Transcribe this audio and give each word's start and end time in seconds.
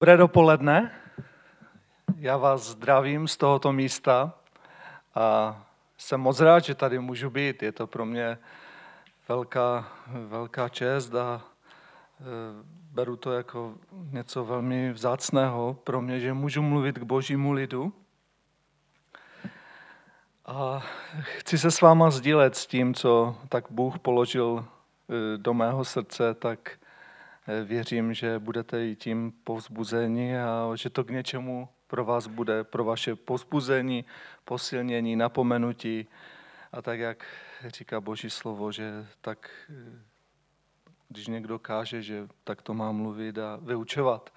Dobré 0.00 0.16
dopoledne. 0.16 0.92
Já 2.16 2.36
vás 2.36 2.62
zdravím 2.62 3.28
z 3.28 3.36
tohoto 3.36 3.72
místa 3.72 4.34
a 5.14 5.56
jsem 5.98 6.20
moc 6.20 6.40
rád, 6.40 6.64
že 6.64 6.74
tady 6.74 6.98
můžu 6.98 7.30
být. 7.30 7.62
Je 7.62 7.72
to 7.72 7.86
pro 7.86 8.06
mě 8.06 8.38
velká, 9.28 9.88
velká 10.06 10.68
čest 10.68 11.14
a 11.14 11.42
e, 11.42 12.24
beru 12.92 13.16
to 13.16 13.32
jako 13.32 13.74
něco 14.10 14.44
velmi 14.44 14.92
vzácného 14.92 15.74
pro 15.84 16.02
mě, 16.02 16.20
že 16.20 16.32
můžu 16.32 16.62
mluvit 16.62 16.98
k 16.98 17.02
božímu 17.02 17.52
lidu. 17.52 17.92
A 20.46 20.82
chci 21.22 21.58
se 21.58 21.70
s 21.70 21.80
váma 21.80 22.10
sdílet 22.10 22.56
s 22.56 22.66
tím, 22.66 22.94
co 22.94 23.36
tak 23.48 23.64
Bůh 23.70 23.98
položil 23.98 24.64
e, 24.64 25.38
do 25.38 25.54
mého 25.54 25.84
srdce, 25.84 26.34
tak 26.34 26.79
věřím, 27.64 28.14
že 28.14 28.38
budete 28.38 28.86
i 28.86 28.96
tím 28.96 29.32
povzbuzeni 29.44 30.40
a 30.40 30.70
že 30.74 30.90
to 30.90 31.04
k 31.04 31.10
něčemu 31.10 31.68
pro 31.86 32.04
vás 32.04 32.26
bude, 32.26 32.64
pro 32.64 32.84
vaše 32.84 33.16
povzbuzení, 33.16 34.04
posilnění, 34.44 35.16
napomenutí. 35.16 36.08
A 36.72 36.82
tak, 36.82 36.98
jak 36.98 37.24
říká 37.66 38.00
Boží 38.00 38.30
slovo, 38.30 38.72
že 38.72 39.06
tak, 39.20 39.50
eh, 39.70 40.02
když 41.08 41.26
někdo 41.26 41.58
káže, 41.58 42.02
že 42.02 42.28
tak 42.44 42.62
to 42.62 42.74
má 42.74 42.92
mluvit 42.92 43.38
a 43.38 43.56
vyučovat. 43.56 44.30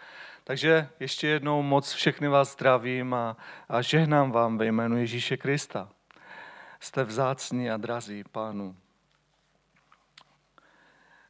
Takže 0.43 0.89
ještě 0.99 1.27
jednou 1.27 1.61
moc 1.61 1.93
všechny 1.93 2.27
vás 2.27 2.53
zdravím 2.53 3.13
a, 3.13 3.37
a 3.69 3.81
žehnám 3.81 4.31
vám 4.31 4.57
ve 4.57 4.65
jménu 4.65 4.97
Ježíše 4.97 5.37
Krista. 5.37 5.89
Jste 6.79 7.03
vzácní 7.03 7.71
a 7.71 7.77
drazí 7.77 8.23
pánu. 8.23 8.75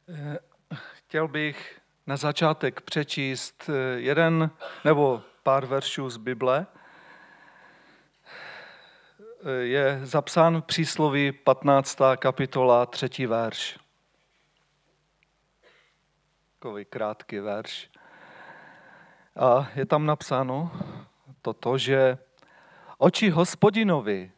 Eh, 0.08 0.38
chtěl 1.14 1.28
bych 1.28 1.80
na 2.06 2.16
začátek 2.16 2.80
přečíst 2.80 3.70
eh, 3.70 4.00
jeden 4.00 4.50
nebo 4.84 5.22
pár 5.42 5.66
veršů 5.66 6.10
z 6.10 6.16
Bible. 6.16 6.66
Eh, 9.44 9.50
je 9.50 10.00
zapsán 10.02 10.60
v 10.60 10.64
přísloví 10.64 11.32
15. 11.32 11.98
kapitola 12.16 12.86
3. 12.86 13.26
verš. 13.26 13.78
Takový 16.58 16.84
krátký 16.84 17.38
verš. 17.38 17.90
A 19.36 19.70
je 19.74 19.86
tam 19.86 20.06
napsáno 20.06 20.70
toto, 21.42 21.78
že 21.78 22.18
oči 22.98 23.30
hospodinovi 23.30 24.32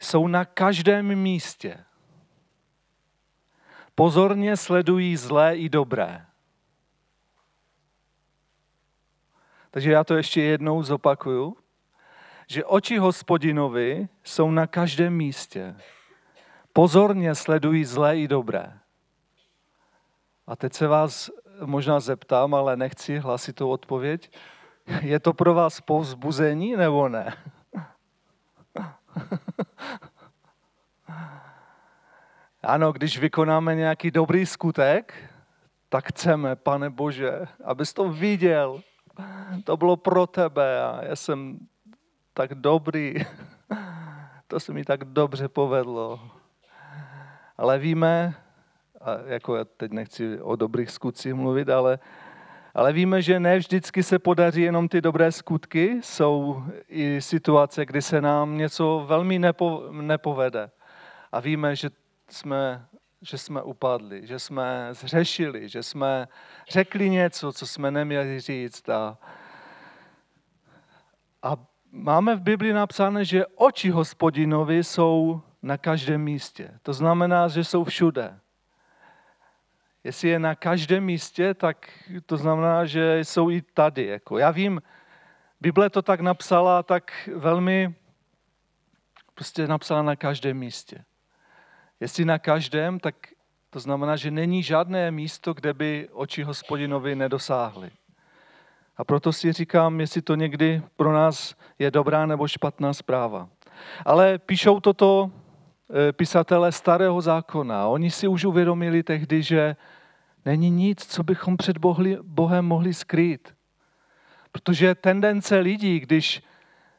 jsou 0.00 0.28
na 0.28 0.44
každém 0.44 1.14
místě 1.14 1.84
pozorně 3.98 4.56
sledují 4.56 5.16
zlé 5.16 5.56
i 5.56 5.68
dobré. 5.68 6.26
Takže 9.70 9.92
já 9.92 10.04
to 10.04 10.14
ještě 10.14 10.42
jednou 10.42 10.82
zopakuju, 10.82 11.56
že 12.46 12.64
oči 12.64 12.98
hospodinovi 12.98 14.08
jsou 14.24 14.50
na 14.50 14.66
každém 14.66 15.14
místě. 15.14 15.76
Pozorně 16.72 17.34
sledují 17.34 17.84
zlé 17.84 18.18
i 18.18 18.28
dobré. 18.28 18.78
A 20.46 20.56
teď 20.56 20.72
se 20.72 20.86
vás 20.86 21.30
možná 21.64 22.00
zeptám, 22.00 22.54
ale 22.54 22.76
nechci 22.76 23.18
hlasitou 23.18 23.70
odpověď. 23.70 24.30
Je 25.00 25.20
to 25.20 25.32
pro 25.32 25.54
vás 25.54 25.80
povzbuzení 25.80 26.76
nebo 26.76 27.08
ne? 27.08 27.36
Ano, 32.62 32.92
když 32.92 33.18
vykonáme 33.18 33.74
nějaký 33.74 34.10
dobrý 34.10 34.46
skutek, 34.46 35.14
tak 35.88 36.08
chceme, 36.08 36.56
pane 36.56 36.90
Bože, 36.90 37.32
abys 37.64 37.94
to 37.94 38.08
viděl. 38.08 38.80
To 39.64 39.76
bylo 39.76 39.96
pro 39.96 40.26
tebe 40.26 40.82
a 40.82 41.00
já 41.04 41.16
jsem 41.16 41.58
tak 42.34 42.54
dobrý. 42.54 43.14
To 44.46 44.60
se 44.60 44.72
mi 44.72 44.84
tak 44.84 45.04
dobře 45.04 45.48
povedlo. 45.48 46.20
Ale 47.56 47.78
víme, 47.78 48.34
a 49.00 49.10
jako 49.26 49.56
já 49.56 49.64
teď 49.64 49.92
nechci 49.92 50.40
o 50.40 50.56
dobrých 50.56 50.90
skutcích 50.90 51.34
mluvit, 51.34 51.68
ale, 51.68 51.98
ale 52.74 52.92
víme, 52.92 53.22
že 53.22 53.40
ne 53.40 53.58
vždycky 53.58 54.02
se 54.02 54.18
podaří 54.18 54.62
jenom 54.62 54.88
ty 54.88 55.00
dobré 55.00 55.32
skutky. 55.32 56.00
Jsou 56.02 56.62
i 56.88 57.20
situace, 57.20 57.86
kdy 57.86 58.02
se 58.02 58.20
nám 58.20 58.56
něco 58.56 59.04
velmi 59.08 59.38
nepo, 59.38 59.84
nepovede. 59.90 60.70
A 61.32 61.40
víme, 61.40 61.76
že 61.76 61.90
jsme, 62.30 62.86
že 63.22 63.38
jsme 63.38 63.62
upadli, 63.62 64.26
že 64.26 64.38
jsme 64.38 64.88
zřešili, 64.92 65.68
že 65.68 65.82
jsme 65.82 66.28
řekli 66.68 67.10
něco, 67.10 67.52
co 67.52 67.66
jsme 67.66 67.90
neměli 67.90 68.40
říct. 68.40 68.88
A, 68.88 69.18
a 71.42 71.56
máme 71.92 72.36
v 72.36 72.42
Biblii 72.42 72.72
napsané, 72.72 73.24
že 73.24 73.46
oči 73.46 73.90
hospodinovi 73.90 74.84
jsou 74.84 75.42
na 75.62 75.78
každém 75.78 76.20
místě. 76.20 76.78
To 76.82 76.92
znamená, 76.92 77.48
že 77.48 77.64
jsou 77.64 77.84
všude. 77.84 78.40
Jestli 80.04 80.28
je 80.28 80.38
na 80.38 80.54
každém 80.54 81.04
místě, 81.04 81.54
tak 81.54 81.90
to 82.26 82.36
znamená, 82.36 82.86
že 82.86 83.18
jsou 83.18 83.50
i 83.50 83.62
tady. 83.62 84.06
Jako 84.06 84.38
já 84.38 84.50
vím, 84.50 84.82
Bible 85.60 85.90
to 85.90 86.02
tak 86.02 86.20
napsala, 86.20 86.82
tak 86.82 87.28
velmi 87.34 87.94
prostě 89.34 89.66
napsala 89.66 90.02
na 90.02 90.16
každém 90.16 90.58
místě. 90.58 91.04
Jestli 92.00 92.24
na 92.24 92.38
každém, 92.38 93.00
tak 93.00 93.14
to 93.70 93.80
znamená, 93.80 94.16
že 94.16 94.30
není 94.30 94.62
žádné 94.62 95.10
místo, 95.10 95.54
kde 95.54 95.74
by 95.74 96.08
oči 96.12 96.42
hospodinovi 96.42 97.16
nedosáhly. 97.16 97.90
A 98.96 99.04
proto 99.04 99.32
si 99.32 99.52
říkám, 99.52 100.00
jestli 100.00 100.22
to 100.22 100.34
někdy 100.34 100.82
pro 100.96 101.12
nás 101.12 101.54
je 101.78 101.90
dobrá 101.90 102.26
nebo 102.26 102.48
špatná 102.48 102.94
zpráva. 102.94 103.48
Ale 104.04 104.38
píšou 104.38 104.80
toto 104.80 105.30
eh, 105.30 106.12
pisatele 106.12 106.72
starého 106.72 107.20
zákona. 107.20 107.86
Oni 107.86 108.10
si 108.10 108.28
už 108.28 108.44
uvědomili 108.44 109.02
tehdy, 109.02 109.42
že 109.42 109.76
není 110.44 110.70
nic, 110.70 111.06
co 111.06 111.22
bychom 111.22 111.56
před 111.56 111.78
Bohem 112.22 112.64
mohli 112.64 112.94
skrýt. 112.94 113.54
Protože 114.52 114.94
tendence 114.94 115.58
lidí, 115.58 116.00
když 116.00 116.42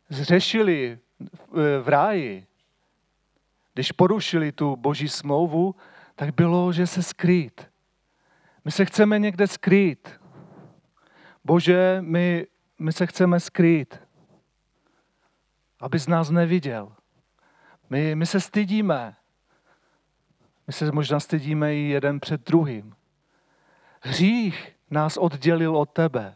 zřešili 0.09 0.99
v 1.81 1.87
ráji, 1.87 2.47
když 3.79 3.91
porušili 3.91 4.51
tu 4.51 4.75
boží 4.75 5.09
smlouvu, 5.09 5.75
tak 6.15 6.35
bylo, 6.35 6.73
že 6.73 6.87
se 6.87 7.03
skrýt. 7.03 7.69
My 8.65 8.71
se 8.71 8.85
chceme 8.85 9.19
někde 9.19 9.47
skrýt. 9.47 10.19
Bože, 11.43 11.97
my, 12.01 12.47
my 12.79 12.93
se 12.93 13.07
chceme 13.07 13.39
skrýt, 13.39 14.01
aby 15.79 15.99
z 15.99 16.07
nás 16.07 16.29
neviděl. 16.29 16.91
My, 17.89 18.15
my 18.15 18.25
se 18.25 18.39
stydíme. 18.39 19.15
My 20.67 20.73
se 20.73 20.91
možná 20.91 21.19
stydíme 21.19 21.75
i 21.75 21.79
jeden 21.79 22.19
před 22.19 22.41
druhým. 22.41 22.95
Hřích 24.01 24.75
nás 24.89 25.17
oddělil 25.17 25.77
od 25.77 25.89
tebe 25.89 26.35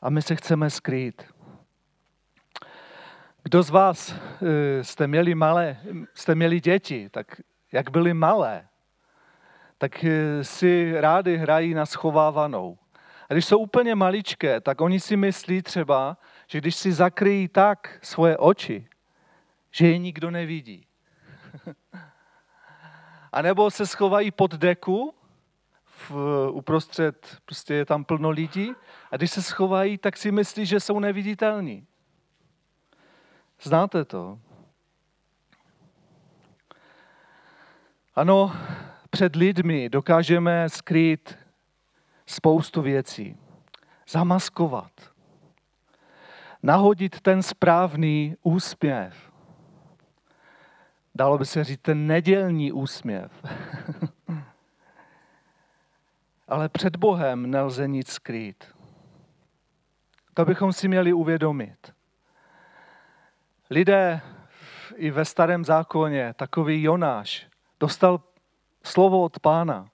a 0.00 0.10
my 0.10 0.22
se 0.22 0.36
chceme 0.36 0.70
skrýt. 0.70 1.33
Kdo 3.46 3.62
z 3.62 3.70
vás 3.70 4.14
eh, 4.14 4.84
jste 4.84 5.06
měli 5.06 5.34
malé, 5.34 5.76
jste 6.14 6.34
měli 6.34 6.60
děti, 6.60 7.08
tak 7.08 7.40
jak 7.72 7.90
byly 7.90 8.14
malé, 8.14 8.68
tak 9.78 10.04
eh, 10.04 10.44
si 10.44 11.00
rádi 11.00 11.36
hrají 11.36 11.74
na 11.74 11.86
schovávanou. 11.86 12.78
A 13.28 13.32
když 13.32 13.44
jsou 13.44 13.58
úplně 13.58 13.94
maličké, 13.94 14.60
tak 14.60 14.80
oni 14.80 15.00
si 15.00 15.16
myslí 15.16 15.62
třeba, 15.62 16.16
že 16.46 16.58
když 16.58 16.76
si 16.76 16.92
zakryjí 16.92 17.48
tak 17.48 17.98
svoje 18.02 18.36
oči, 18.36 18.88
že 19.70 19.88
je 19.88 19.98
nikdo 19.98 20.30
nevidí. 20.30 20.86
A 23.32 23.42
nebo 23.42 23.70
se 23.70 23.86
schovají 23.86 24.30
pod 24.30 24.54
deku, 24.54 25.14
v, 25.84 26.12
uprostřed, 26.50 27.38
prostě 27.44 27.74
je 27.74 27.84
tam 27.84 28.04
plno 28.04 28.30
lidí, 28.30 28.72
a 29.10 29.16
když 29.16 29.30
se 29.30 29.42
schovají, 29.42 29.98
tak 29.98 30.16
si 30.16 30.32
myslí, 30.32 30.66
že 30.66 30.80
jsou 30.80 30.98
neviditelní. 30.98 31.86
Znáte 33.64 34.04
to? 34.04 34.38
Ano, 38.14 38.52
před 39.10 39.36
lidmi 39.36 39.88
dokážeme 39.88 40.68
skrýt 40.68 41.38
spoustu 42.26 42.82
věcí, 42.82 43.36
zamaskovat, 44.08 44.92
nahodit 46.62 47.20
ten 47.20 47.42
správný 47.42 48.36
úsměv. 48.42 49.32
Dalo 51.14 51.38
by 51.38 51.46
se 51.46 51.64
říct 51.64 51.82
ten 51.82 52.06
nedělní 52.06 52.72
úsměv. 52.72 53.32
Ale 56.48 56.68
před 56.68 56.96
Bohem 56.96 57.50
nelze 57.50 57.88
nic 57.88 58.08
skrýt. 58.08 58.64
To 60.34 60.44
bychom 60.44 60.72
si 60.72 60.88
měli 60.88 61.12
uvědomit 61.12 61.93
lidé 63.70 64.20
i 64.96 65.10
ve 65.10 65.24
starém 65.24 65.64
zákoně, 65.64 66.34
takový 66.36 66.82
Jonáš, 66.82 67.46
dostal 67.80 68.20
slovo 68.82 69.22
od 69.22 69.40
pána. 69.40 69.88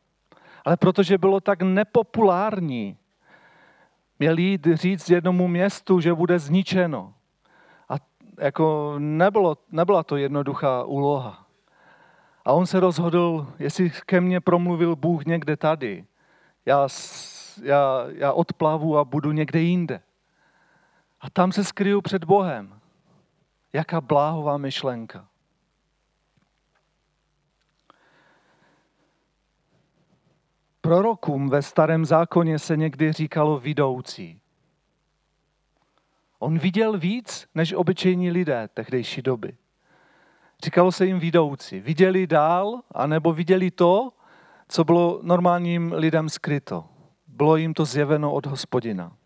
Ale 0.64 0.76
protože 0.76 1.18
bylo 1.18 1.40
tak 1.40 1.62
nepopulární, 1.62 2.96
Měl 4.20 4.38
jít 4.38 4.66
říct 4.72 5.10
jednomu 5.10 5.48
městu, 5.48 6.00
že 6.00 6.14
bude 6.14 6.38
zničeno. 6.38 7.14
A 7.88 7.94
jako 8.38 8.94
nebylo, 8.98 9.58
nebyla 9.72 10.02
to 10.02 10.16
jednoduchá 10.16 10.84
úloha. 10.84 11.46
A 12.44 12.52
on 12.52 12.66
se 12.66 12.80
rozhodl, 12.80 13.52
jestli 13.58 13.90
ke 14.06 14.20
mně 14.20 14.40
promluvil 14.40 14.96
Bůh 14.96 15.24
někde 15.24 15.56
tady, 15.56 16.04
já, 16.66 16.88
já, 17.62 18.04
já 18.08 18.32
odplavu 18.32 18.98
a 18.98 19.04
budu 19.04 19.32
někde 19.32 19.60
jinde. 19.60 20.00
A 21.20 21.30
tam 21.30 21.52
se 21.52 21.64
skryju 21.64 22.00
před 22.00 22.24
Bohem. 22.24 22.79
Jaká 23.72 24.00
bláhová 24.00 24.58
myšlenka. 24.58 25.28
Prorokům 30.80 31.48
ve 31.48 31.62
starém 31.62 32.04
zákoně 32.04 32.58
se 32.58 32.76
někdy 32.76 33.12
říkalo 33.12 33.60
vidoucí. 33.60 34.40
On 36.38 36.58
viděl 36.58 36.98
víc 36.98 37.48
než 37.54 37.72
obyčejní 37.72 38.30
lidé 38.30 38.68
tehdejší 38.74 39.22
doby. 39.22 39.56
Říkalo 40.64 40.92
se 40.92 41.06
jim 41.06 41.18
vidoucí. 41.18 41.80
Viděli 41.80 42.26
dál, 42.26 42.80
anebo 42.92 43.32
viděli 43.32 43.70
to, 43.70 44.12
co 44.68 44.84
bylo 44.84 45.20
normálním 45.22 45.92
lidem 45.92 46.28
skryto. 46.28 46.88
Bylo 47.26 47.56
jim 47.56 47.74
to 47.74 47.84
zjeveno 47.84 48.32
od 48.32 48.46
hospodina. 48.46 49.16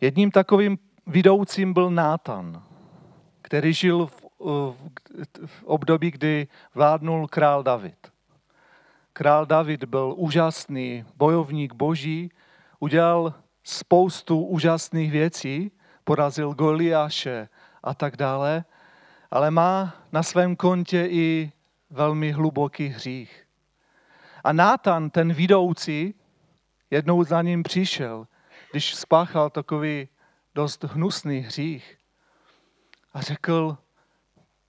Jedním 0.00 0.30
takovým 0.30 0.78
vidoucím 1.06 1.72
byl 1.72 1.90
Nátan, 1.90 2.62
který 3.42 3.72
žil 3.72 4.06
v, 4.06 4.26
v, 4.40 4.74
v 5.46 5.64
období, 5.64 6.10
kdy 6.10 6.48
vládnul 6.74 7.28
král 7.28 7.62
David. 7.62 8.12
Král 9.12 9.46
David 9.46 9.84
byl 9.84 10.14
úžasný 10.16 11.04
bojovník 11.16 11.74
boží, 11.74 12.30
udělal 12.78 13.34
spoustu 13.64 14.44
úžasných 14.44 15.10
věcí, 15.12 15.72
porazil 16.04 16.54
Goliáše 16.54 17.48
a 17.82 17.94
tak 17.94 18.16
dále, 18.16 18.64
ale 19.30 19.50
má 19.50 19.94
na 20.12 20.22
svém 20.22 20.56
kontě 20.56 21.06
i 21.10 21.52
velmi 21.90 22.32
hluboký 22.32 22.86
hřích. 22.86 23.46
A 24.44 24.52
Nátan, 24.52 25.10
ten 25.10 25.32
vidoucí, 25.32 26.14
jednou 26.90 27.24
za 27.24 27.42
ním 27.42 27.62
přišel, 27.62 28.26
když 28.70 28.94
spáchal 28.94 29.50
takový 29.50 30.08
dost 30.56 30.84
hnusný 30.84 31.40
hřích 31.40 31.98
a 33.12 33.20
řekl, 33.20 33.76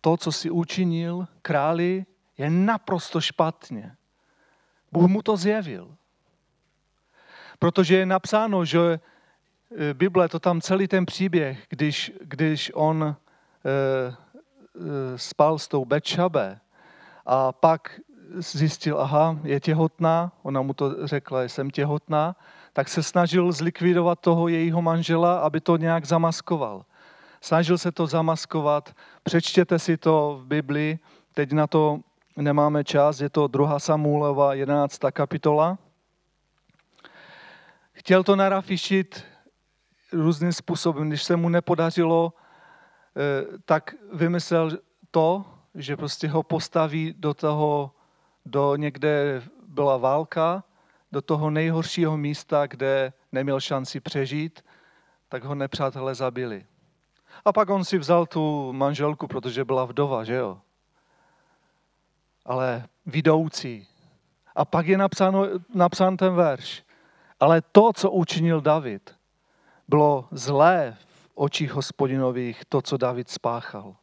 to, 0.01 0.17
co 0.17 0.31
si 0.31 0.49
učinil 0.49 1.27
králi, 1.41 2.05
je 2.37 2.49
naprosto 2.49 3.21
špatně. 3.21 3.95
Bůh 4.91 5.09
mu 5.09 5.21
to 5.21 5.37
zjevil. 5.37 5.95
Protože 7.59 7.97
je 7.97 8.05
napsáno, 8.05 8.65
že 8.65 8.79
e, 8.79 8.99
Bible, 9.93 10.29
to 10.29 10.39
tam 10.39 10.61
celý 10.61 10.87
ten 10.87 11.05
příběh, 11.05 11.65
když, 11.69 12.11
když 12.21 12.71
on 12.75 13.03
e, 13.03 13.07
e, 13.07 13.15
spal 15.17 15.59
s 15.59 15.67
tou 15.67 15.85
Betšabe 15.85 16.59
a 17.25 17.51
pak 17.51 17.99
zjistil, 18.35 18.99
aha, 18.99 19.39
je 19.43 19.59
těhotná, 19.59 20.31
ona 20.43 20.61
mu 20.61 20.73
to 20.73 21.07
řekla, 21.07 21.43
jsem 21.43 21.71
těhotná, 21.71 22.35
tak 22.77 22.89
se 22.89 23.03
snažil 23.03 23.51
zlikvidovat 23.51 24.19
toho 24.19 24.47
jejího 24.47 24.81
manžela, 24.81 25.39
aby 25.39 25.61
to 25.61 25.77
nějak 25.77 26.05
zamaskoval. 26.05 26.85
Snažil 27.41 27.77
se 27.77 27.91
to 27.91 28.07
zamaskovat, 28.07 28.95
přečtěte 29.23 29.79
si 29.79 29.97
to 29.97 30.39
v 30.41 30.45
Biblii, 30.45 30.99
teď 31.33 31.51
na 31.51 31.67
to 31.67 31.99
nemáme 32.35 32.83
čas, 32.83 33.21
je 33.21 33.29
to 33.29 33.47
2. 33.47 33.79
Samuelova 33.79 34.53
11. 34.53 34.99
kapitola. 35.11 35.77
Chtěl 37.93 38.23
to 38.23 38.35
narafišit 38.35 39.23
různým 40.13 40.53
způsobem. 40.53 41.09
Když 41.09 41.23
se 41.23 41.35
mu 41.35 41.49
nepodařilo, 41.49 42.33
eh, 42.33 43.57
tak 43.65 43.95
vymyslel 44.13 44.71
to, 45.11 45.45
že 45.75 45.97
prostě 45.97 46.27
ho 46.27 46.43
postaví 46.43 47.15
do 47.17 47.33
toho, 47.33 47.91
do 48.45 48.75
někde 48.75 49.41
byla 49.67 49.97
válka, 49.97 50.63
do 51.11 51.21
toho 51.21 51.49
nejhoršího 51.49 52.17
místa, 52.17 52.67
kde 52.67 53.13
neměl 53.31 53.59
šanci 53.59 53.99
přežít, 53.99 54.65
tak 55.29 55.43
ho 55.43 55.55
nepřátelé 55.55 56.15
zabili. 56.15 56.65
A 57.45 57.53
pak 57.53 57.69
on 57.69 57.85
si 57.85 57.97
vzal 57.97 58.25
tu 58.25 58.73
manželku, 58.73 59.27
protože 59.27 59.65
byla 59.65 59.85
vdova, 59.85 60.23
že 60.23 60.33
jo? 60.33 60.61
ale 62.47 62.87
vidoucí. 63.05 63.87
A 64.55 64.65
pak 64.65 64.87
je 64.87 64.97
napsáno, 64.97 65.45
napsán 65.73 66.17
ten 66.17 66.33
verš. 66.33 66.83
Ale 67.39 67.61
to, 67.61 67.93
co 67.93 68.11
učinil 68.11 68.61
David, 68.61 69.15
bylo 69.87 70.27
zlé 70.31 70.97
v 70.99 71.29
očích 71.35 71.71
hospodinových, 71.71 72.65
to, 72.65 72.81
co 72.81 72.97
David 72.97 73.29
spáchal. 73.29 73.95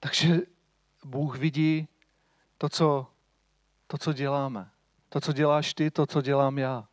Takže 0.00 0.40
Bůh 1.04 1.38
vidí 1.38 1.88
to, 2.60 2.68
co, 2.68 3.06
to, 3.86 3.98
co 3.98 4.12
děláme. 4.12 4.70
To, 5.08 5.20
co 5.20 5.32
děláš 5.32 5.74
ty, 5.74 5.90
to, 5.90 6.06
co 6.06 6.22
dělám 6.22 6.58
já. 6.58 6.88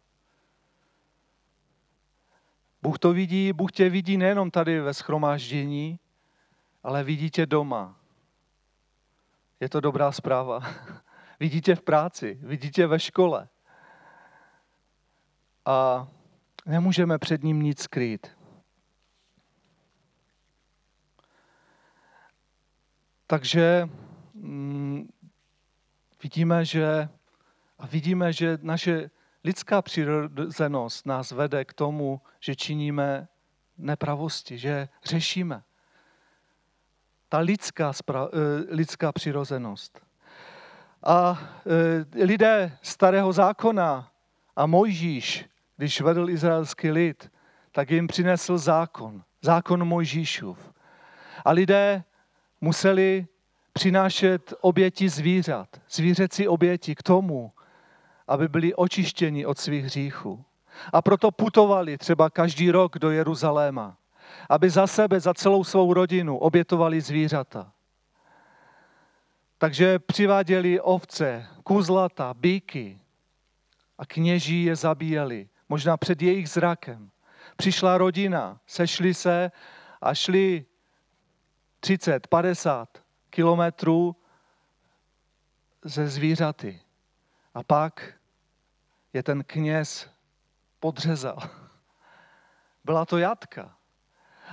Bůh 2.81 2.99
to 2.99 3.13
vidí, 3.13 3.53
Bůh 3.53 3.71
tě 3.71 3.89
vidí 3.89 4.17
nejenom 4.17 4.51
tady 4.51 4.79
ve 4.79 4.93
schromáždění, 4.93 5.99
ale 6.83 7.03
vidí 7.03 7.31
tě 7.31 7.45
doma. 7.45 7.99
Je 9.59 9.69
to 9.69 9.79
dobrá 9.79 10.11
zpráva. 10.11 10.59
vidí 11.39 11.61
tě 11.61 11.75
v 11.75 11.81
práci, 11.81 12.39
vidí 12.41 12.71
tě 12.71 12.87
ve 12.87 12.99
škole. 12.99 13.47
A 15.65 16.07
nemůžeme 16.65 17.17
před 17.17 17.43
ním 17.43 17.61
nic 17.61 17.81
skrýt. 17.81 18.37
Takže 23.27 23.89
mm, 24.33 25.09
vidíme, 26.23 26.65
že 26.65 27.09
a 27.79 27.85
vidíme, 27.87 28.33
že 28.33 28.57
naše 28.61 29.09
lidská 29.43 29.81
přirozenost 29.81 31.05
nás 31.05 31.31
vede 31.31 31.65
k 31.65 31.73
tomu, 31.73 32.21
že 32.39 32.55
činíme 32.55 33.27
nepravosti, 33.77 34.57
že 34.57 34.89
řešíme 35.03 35.63
ta 37.29 37.37
lidská, 37.37 37.93
spra, 37.93 38.27
eh, 38.33 38.75
lidská 38.75 39.11
přirozenost. 39.11 40.01
A 41.03 41.39
eh, 42.15 42.25
lidé 42.25 42.77
starého 42.81 43.33
zákona 43.33 44.11
a 44.55 44.65
Mojžíš, 44.65 45.45
když 45.77 46.01
vedl 46.01 46.29
izraelský 46.29 46.91
lid, 46.91 47.31
tak 47.71 47.91
jim 47.91 48.07
přinesl 48.07 48.57
zákon, 48.57 49.24
zákon 49.41 49.86
Mojžíšův. 49.86 50.74
A 51.45 51.51
lidé 51.51 52.03
museli 52.62 53.27
přinášet 53.77 54.53
oběti 54.62 55.10
zvířat, 55.10 55.81
zvířecí 55.89 56.48
oběti 56.48 56.96
k 56.96 57.03
tomu, 57.03 57.51
aby 58.27 58.48
byli 58.48 58.75
očištěni 58.75 59.46
od 59.46 59.57
svých 59.57 59.86
hříchů. 59.86 60.43
A 60.93 61.01
proto 61.01 61.31
putovali 61.31 61.98
třeba 61.98 62.29
každý 62.29 62.72
rok 62.72 63.00
do 63.00 63.12
Jeruzaléma 63.12 63.98
aby 64.50 64.69
za 64.69 64.88
sebe, 64.88 65.19
za 65.19 65.34
celou 65.34 65.63
svou 65.63 65.93
rodinu 65.93 66.38
obětovali 66.38 67.01
zvířata. 67.01 67.72
Takže 69.57 70.00
přiváděli 70.00 70.81
ovce, 70.81 71.48
kůzlata, 71.63 72.34
bíky 72.34 73.00
a 73.98 74.05
kněží 74.05 74.63
je 74.63 74.75
zabíjeli, 74.75 75.50
možná 75.69 75.98
před 75.98 76.22
jejich 76.22 76.50
zrakem. 76.50 77.10
Přišla 77.57 77.98
rodina, 77.98 78.60
sešli 78.67 79.13
se 79.13 79.51
a 80.01 80.13
šli 80.13 80.65
30, 81.79 82.27
50 82.27 83.06
kilometrů 83.38 84.15
ze 85.86 86.08
zvířaty. 86.08 86.82
A 87.53 87.63
pak 87.63 88.13
je 89.13 89.24
ten 89.24 89.44
kněz 89.44 90.10
podřezal. 90.79 91.38
Byla 92.86 93.06
to 93.06 93.17
jatka. 93.17 93.77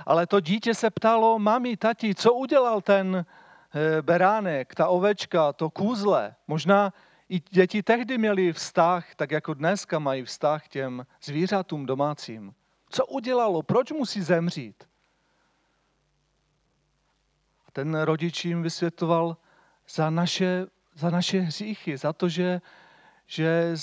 Ale 0.05 0.27
to 0.27 0.39
dítě 0.39 0.75
se 0.75 0.89
ptalo, 0.89 1.39
mami, 1.39 1.77
tati, 1.77 2.15
co 2.15 2.33
udělal 2.33 2.81
ten 2.81 3.25
eh, 3.25 4.01
beránek, 4.01 4.75
ta 4.75 4.87
ovečka, 4.87 5.53
to 5.53 5.69
kůzle. 5.69 6.35
Možná 6.47 6.93
i 7.29 7.39
děti 7.39 7.83
tehdy 7.83 8.17
měli 8.17 8.53
vztah, 8.53 9.15
tak 9.15 9.31
jako 9.31 9.53
dneska 9.53 9.99
mají 9.99 10.23
vztah 10.23 10.67
těm 10.67 11.05
zvířatům 11.23 11.85
domácím. 11.85 12.53
Co 12.89 13.05
udělalo? 13.05 13.63
Proč 13.63 13.91
musí 13.91 14.21
zemřít? 14.21 14.83
Ten 17.75 17.95
rodič 17.95 18.45
jim 18.45 18.63
vysvětloval 18.63 19.37
za 19.89 20.09
naše, 20.09 20.65
za 20.93 21.09
naše 21.09 21.39
hříchy, 21.39 21.97
za 21.97 22.13
to, 22.13 22.29
že, 22.29 22.61
že 23.27 23.75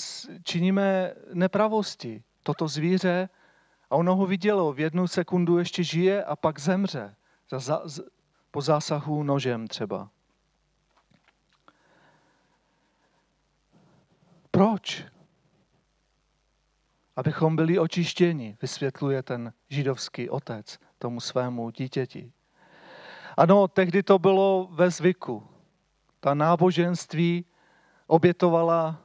činíme 0.43 1.13
nepravosti. 1.33 2.23
Toto 2.43 2.67
zvíře 2.67 3.29
a 3.89 3.95
ono 3.95 4.15
ho 4.15 4.25
vidělo, 4.25 4.73
v 4.73 4.79
jednu 4.79 5.07
sekundu 5.07 5.57
ještě 5.57 5.83
žije 5.83 6.23
a 6.23 6.35
pak 6.35 6.59
zemře. 6.59 7.15
Za, 7.49 7.59
za, 7.59 8.03
po 8.51 8.61
zásahu 8.61 9.23
nožem 9.23 9.67
třeba. 9.67 10.09
Proč? 14.51 15.05
Abychom 17.15 17.55
byli 17.55 17.79
očištěni, 17.79 18.57
vysvětluje 18.61 19.23
ten 19.23 19.53
židovský 19.69 20.29
otec 20.29 20.79
tomu 20.99 21.19
svému 21.19 21.69
dítěti. 21.69 22.31
Ano, 23.37 23.67
tehdy 23.67 24.03
to 24.03 24.19
bylo 24.19 24.67
ve 24.71 24.89
zvyku. 24.89 25.43
Ta 26.19 26.33
náboženství 26.33 27.45
obětovala 28.07 29.01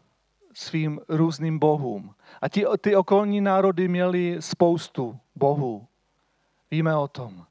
svým 0.54 1.00
různým 1.08 1.58
bohům. 1.58 2.14
A 2.42 2.48
ti, 2.48 2.64
ty 2.80 2.96
okolní 2.96 3.40
národy 3.40 3.88
měly 3.88 4.36
spoustu 4.40 5.18
bohů. 5.34 5.86
Víme 6.70 6.96
o 6.96 7.08
tom. 7.08 7.46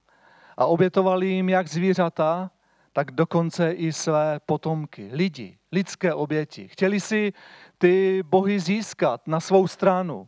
A 0.57 0.65
obětovali 0.65 1.27
jim 1.27 1.49
jak 1.49 1.67
zvířata, 1.67 2.51
tak 2.93 3.11
dokonce 3.11 3.71
i 3.71 3.93
své 3.93 4.39
potomky, 4.45 5.09
lidi, 5.13 5.57
lidské 5.71 6.13
oběti. 6.13 6.67
Chtěli 6.67 6.99
si 6.99 7.33
ty 7.77 8.23
bohy 8.23 8.59
získat 8.59 9.27
na 9.27 9.39
svou 9.39 9.67
stranu. 9.67 10.27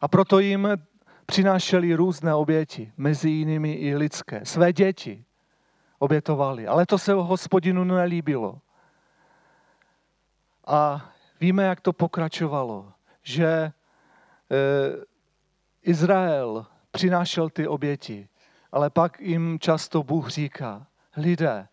A 0.00 0.08
proto 0.08 0.38
jim 0.38 0.68
přinášeli 1.26 1.94
různé 1.94 2.34
oběti, 2.34 2.92
mezi 2.96 3.30
jinými 3.30 3.72
i 3.72 3.96
lidské. 3.96 4.40
Své 4.44 4.72
děti 4.72 5.25
obětovali, 5.98 6.66
ale 6.66 6.86
to 6.86 6.98
se 6.98 7.12
hospodinu 7.12 7.84
nelíbilo. 7.84 8.60
A 10.66 11.10
víme, 11.40 11.64
jak 11.64 11.80
to 11.80 11.92
pokračovalo, 11.92 12.92
že 13.22 13.46
e, 13.46 13.72
Izrael 15.82 16.66
přinášel 16.90 17.50
ty 17.50 17.68
oběti, 17.68 18.28
ale 18.72 18.90
pak 18.90 19.20
jim 19.20 19.58
často 19.60 20.02
Bůh 20.02 20.28
říká, 20.28 20.86
lidé, 21.16 21.68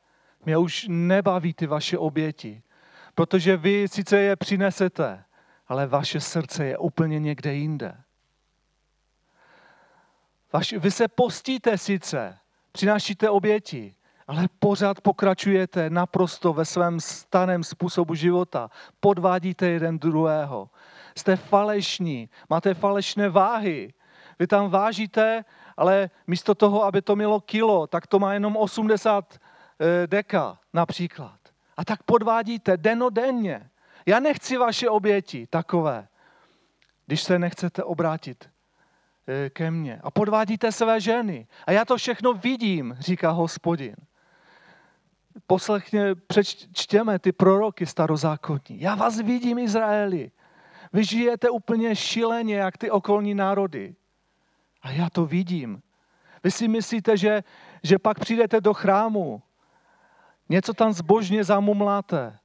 mě 0.46 0.58
už 0.58 0.86
nebaví 0.90 1.54
ty 1.54 1.68
vaše 1.68 1.98
oběti, 1.98 2.64
protože 3.16 3.58
vy 3.58 3.88
sice 3.88 4.20
je 4.20 4.36
přinesete, 4.36 5.24
ale 5.68 5.88
vaše 5.88 6.20
srdce 6.20 6.66
je 6.66 6.78
úplně 6.78 7.20
někde 7.20 7.54
jinde. 7.54 7.98
Vaš, 10.54 10.74
vy 10.74 10.92
se 10.92 11.08
postíte 11.08 11.78
sice, 11.78 12.38
přinášíte 12.72 13.30
oběti, 13.30 13.96
ale 14.28 14.48
pořád 14.60 15.02
pokračujete 15.02 15.90
naprosto 15.90 16.54
ve 16.54 16.66
svém 16.66 17.00
staném 17.00 17.64
způsobu 17.64 18.16
života. 18.16 18.70
Podvádíte 19.00 19.68
jeden 19.68 20.00
druhého. 20.00 20.70
Jste 21.18 21.36
falešní, 21.36 22.30
máte 22.50 22.74
falešné 22.74 23.30
váhy. 23.30 23.94
Vy 24.40 24.48
tam 24.48 24.70
vážíte, 24.70 25.46
ale 25.78 26.10
místo 26.28 26.56
toho, 26.56 26.84
aby 26.84 27.02
to 27.02 27.16
mělo 27.16 27.40
kilo, 27.40 27.88
tak 27.88 28.08
to 28.08 28.20
má 28.20 28.34
jenom 28.34 28.58
80 28.58 29.34
eh, 29.34 30.08
deka 30.08 30.60
například. 30.74 31.40
A 31.78 31.86
tak 31.86 32.04
podvádíte 32.04 32.78
denodenně. 32.78 33.70
Já 34.06 34.20
nechci 34.20 34.58
vaše 34.58 34.90
oběti 34.90 35.48
takové, 35.48 36.08
když 37.06 37.24
se 37.24 37.40
nechcete 37.40 37.84
obrátit 37.84 38.50
eh, 39.28 39.50
ke 39.50 39.72
mně. 39.72 40.00
A 40.04 40.12
podvádíte 40.12 40.72
své 40.72 41.02
ženy. 41.02 41.48
A 41.68 41.72
já 41.72 41.86
to 41.86 41.98
všechno 41.98 42.34
vidím, 42.34 42.98
říká 43.00 43.30
hospodin 43.30 43.96
poslechně, 45.48 46.16
přečtěme 46.16 47.20
ty 47.20 47.32
proroky 47.32 47.86
starozákonní. 47.86 48.82
Já 48.82 48.96
vás 48.96 49.18
vidím, 49.18 49.60
Izraeli. 49.60 50.32
Vy 50.94 51.04
žijete 51.04 51.50
úplně 51.50 51.96
šileně, 51.96 52.56
jak 52.56 52.78
ty 52.78 52.92
okolní 52.92 53.36
národy. 53.36 53.96
A 54.82 54.92
já 54.92 55.10
to 55.10 55.26
vidím. 55.26 55.82
Vy 56.44 56.52
si 56.52 56.68
myslíte, 56.68 57.18
že, 57.18 57.44
že 57.84 58.00
pak 58.00 58.20
přijdete 58.20 58.62
do 58.62 58.74
chrámu, 58.74 59.42
něco 60.50 60.74
tam 60.74 60.94
zbožně 60.94 61.44
zamumláte 61.44 62.40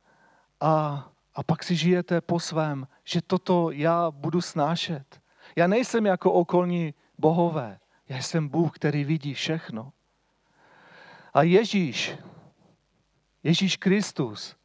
a, 0.60 1.04
a 1.34 1.42
pak 1.42 1.62
si 1.62 1.76
žijete 1.76 2.20
po 2.20 2.40
svém, 2.40 2.86
že 3.04 3.22
toto 3.22 3.70
já 3.70 4.10
budu 4.10 4.40
snášet. 4.40 5.20
Já 5.56 5.66
nejsem 5.66 6.06
jako 6.06 6.32
okolní 6.32 6.94
bohové. 7.18 7.78
Já 8.08 8.16
jsem 8.16 8.48
Bůh, 8.48 8.72
který 8.72 9.04
vidí 9.04 9.34
všechno. 9.34 9.92
A 11.34 11.42
Ježíš, 11.42 12.16
Ježíš 13.42 13.76
Kristus 13.76 14.56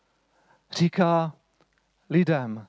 říká 0.71 1.33
lidem, 2.09 2.67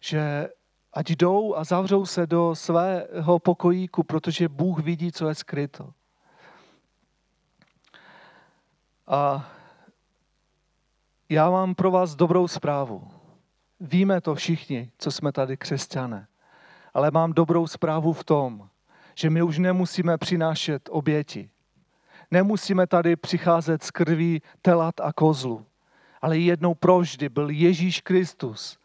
že 0.00 0.48
ať 0.92 1.10
jdou 1.10 1.54
a 1.54 1.64
zavřou 1.64 2.06
se 2.06 2.26
do 2.26 2.54
svého 2.54 3.38
pokojíku, 3.38 4.02
protože 4.02 4.48
Bůh 4.48 4.78
vidí, 4.78 5.12
co 5.12 5.28
je 5.28 5.34
skryto. 5.34 5.92
A 9.06 9.50
já 11.28 11.50
mám 11.50 11.74
pro 11.74 11.90
vás 11.90 12.14
dobrou 12.14 12.48
zprávu. 12.48 13.10
Víme 13.80 14.20
to 14.20 14.34
všichni, 14.34 14.90
co 14.98 15.10
jsme 15.10 15.32
tady 15.32 15.56
křesťané. 15.56 16.28
Ale 16.94 17.10
mám 17.10 17.32
dobrou 17.32 17.66
zprávu 17.66 18.12
v 18.12 18.24
tom, 18.24 18.68
že 19.14 19.30
my 19.30 19.42
už 19.42 19.58
nemusíme 19.58 20.18
přinášet 20.18 20.88
oběti. 20.92 21.50
Nemusíme 22.30 22.86
tady 22.86 23.16
přicházet 23.16 23.82
z 23.82 23.90
krví 23.90 24.42
telat 24.62 25.00
a 25.00 25.12
kozlu, 25.12 25.66
ale 26.22 26.38
jednou 26.38 26.74
provždy 26.74 27.28
byl 27.28 27.50
Ježíš 27.50 28.00
Kristus 28.00 28.78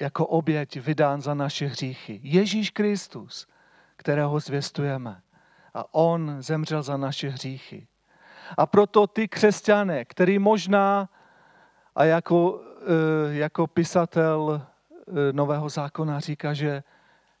jako 0.00 0.26
oběť 0.26 0.76
vydán 0.76 1.22
za 1.22 1.34
naše 1.34 1.66
hříchy. 1.66 2.20
Ježíš 2.22 2.70
Kristus, 2.70 3.46
kterého 3.96 4.40
zvěstujeme. 4.40 5.22
A 5.74 5.94
on 5.94 6.36
zemřel 6.38 6.82
za 6.82 6.96
naše 6.96 7.28
hříchy. 7.28 7.86
A 8.58 8.66
proto 8.66 9.06
ty 9.06 9.28
křesťané, 9.28 10.04
který 10.04 10.38
možná 10.38 11.08
a 11.94 12.04
jako, 12.04 12.60
eh, 12.82 13.34
jako 13.34 13.66
pisatel 13.66 14.62
eh, 14.62 15.32
Nového 15.32 15.68
zákona 15.68 16.20
říká, 16.20 16.54
že 16.54 16.82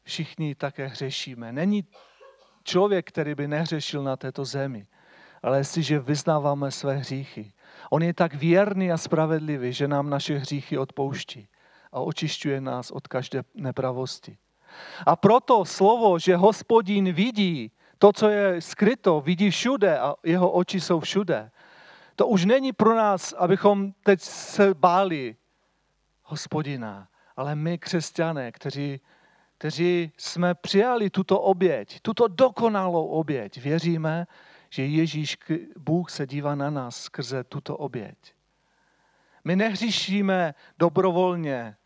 všichni 0.02 0.54
také 0.54 0.86
hřešíme. 0.86 1.52
Není 1.52 1.84
člověk, 2.64 3.08
který 3.08 3.34
by 3.34 3.48
nehřešil 3.48 4.02
na 4.02 4.16
této 4.16 4.44
zemi, 4.44 4.86
ale 5.42 5.58
jestliže 5.58 5.98
vyznáváme 5.98 6.70
své 6.70 6.96
hříchy. 6.96 7.52
On 7.90 8.02
je 8.02 8.14
tak 8.14 8.34
věrný 8.34 8.92
a 8.92 8.96
spravedlivý, 8.96 9.72
že 9.72 9.88
nám 9.88 10.10
naše 10.10 10.38
hříchy 10.38 10.78
odpouští 10.78 11.48
a 11.92 12.00
očišťuje 12.00 12.60
nás 12.60 12.90
od 12.90 13.08
každé 13.08 13.42
nepravosti. 13.54 14.38
A 15.06 15.16
proto 15.16 15.64
slovo, 15.64 16.18
že 16.18 16.36
hospodín 16.36 17.12
vidí 17.12 17.72
to, 17.98 18.12
co 18.12 18.28
je 18.28 18.60
skryto, 18.60 19.20
vidí 19.20 19.50
všude 19.50 19.98
a 19.98 20.14
jeho 20.24 20.50
oči 20.50 20.80
jsou 20.80 21.00
všude. 21.00 21.50
To 22.16 22.26
už 22.26 22.44
není 22.44 22.72
pro 22.72 22.96
nás, 22.96 23.32
abychom 23.32 23.92
teď 24.02 24.20
se 24.20 24.74
báli 24.74 25.36
hospodina, 26.22 27.08
ale 27.36 27.54
my 27.54 27.78
křesťané, 27.78 28.52
kteří 28.52 29.00
kteří 29.62 30.12
jsme 30.16 30.54
přijali 30.54 31.10
tuto 31.10 31.40
oběť, 31.40 32.00
tuto 32.00 32.28
dokonalou 32.28 33.06
oběť, 33.06 33.62
věříme, 33.62 34.26
že 34.70 34.86
Ježíš 34.86 35.38
Bůh 35.78 36.10
se 36.10 36.26
dívá 36.26 36.54
na 36.54 36.70
nás 36.70 37.02
skrze 37.02 37.44
tuto 37.44 37.76
oběť. 37.76 38.34
My 39.44 39.56
nehříšíme 39.56 40.54
dobrovolně, 40.78 41.76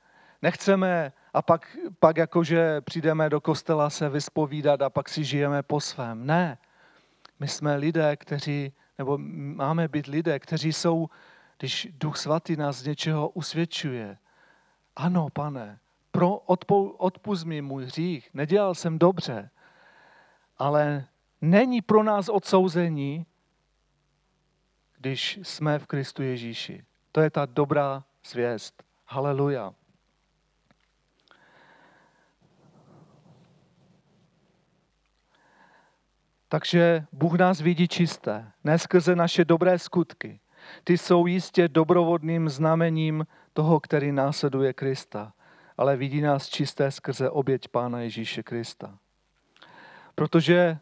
nechceme 0.43 1.13
a 1.35 1.43
pak, 1.43 1.77
pak 2.01 2.17
jakože 2.17 2.81
přijdeme 2.81 3.31
do 3.31 3.41
kostela 3.41 3.91
se 3.91 4.09
vyspovídat 4.09 4.83
a 4.83 4.91
pak 4.91 5.09
si 5.09 5.25
žijeme 5.25 5.63
po 5.63 5.81
svém. 5.81 6.27
Ne, 6.27 6.59
my 7.41 7.49
jsme 7.49 7.77
lidé, 7.77 8.17
kteří, 8.17 8.73
nebo 8.99 9.19
máme 9.55 9.89
být 9.89 10.07
lidé, 10.07 10.39
kteří 10.39 10.73
jsou, 10.73 11.09
když 11.59 11.89
Duch 12.01 12.17
Svatý 12.17 12.57
nás 12.57 12.77
z 12.77 12.87
něčeho 12.87 13.29
usvědčuje. 13.29 14.19
Ano, 14.97 15.29
pane, 15.33 15.79
pro, 16.17 16.37
odpou, 16.37 16.89
odpust 16.89 17.45
mi 17.45 17.63
můj 17.63 17.85
hřích, 17.85 18.31
nedělal 18.35 18.75
jsem 18.75 18.99
dobře, 18.99 19.51
ale 20.59 21.07
není 21.41 21.83
pro 21.83 22.03
nás 22.03 22.29
odsouzení, 22.29 23.27
když 24.99 25.39
jsme 25.43 25.79
v 25.79 25.87
Kristu 25.87 26.23
Ježíši. 26.23 26.85
To 27.13 27.21
je 27.21 27.31
ta 27.31 27.47
dobrá 27.47 28.05
zvěst. 28.25 28.83
Haleluja. 29.07 29.75
Takže 36.49 37.07
Bůh 37.13 37.39
nás 37.39 37.61
vidí 37.61 37.89
čisté, 37.89 38.53
ne 38.65 38.79
skrze 38.79 39.17
naše 39.17 39.45
dobré 39.45 39.79
skutky. 39.79 40.41
Ty 40.85 40.99
jsou 40.99 41.27
jistě 41.27 41.69
dobrovodným 41.69 42.49
znamením 42.49 43.27
toho, 43.53 43.81
který 43.81 44.13
následuje 44.13 44.73
Krista 44.73 45.33
ale 45.77 45.97
vidí 45.97 46.21
nás 46.21 46.49
čisté 46.49 46.91
skrze 46.91 47.31
oběť 47.31 47.69
Pána 47.69 48.01
Ježíše 48.01 48.43
Krista. 48.43 48.99
Protože 50.15 50.79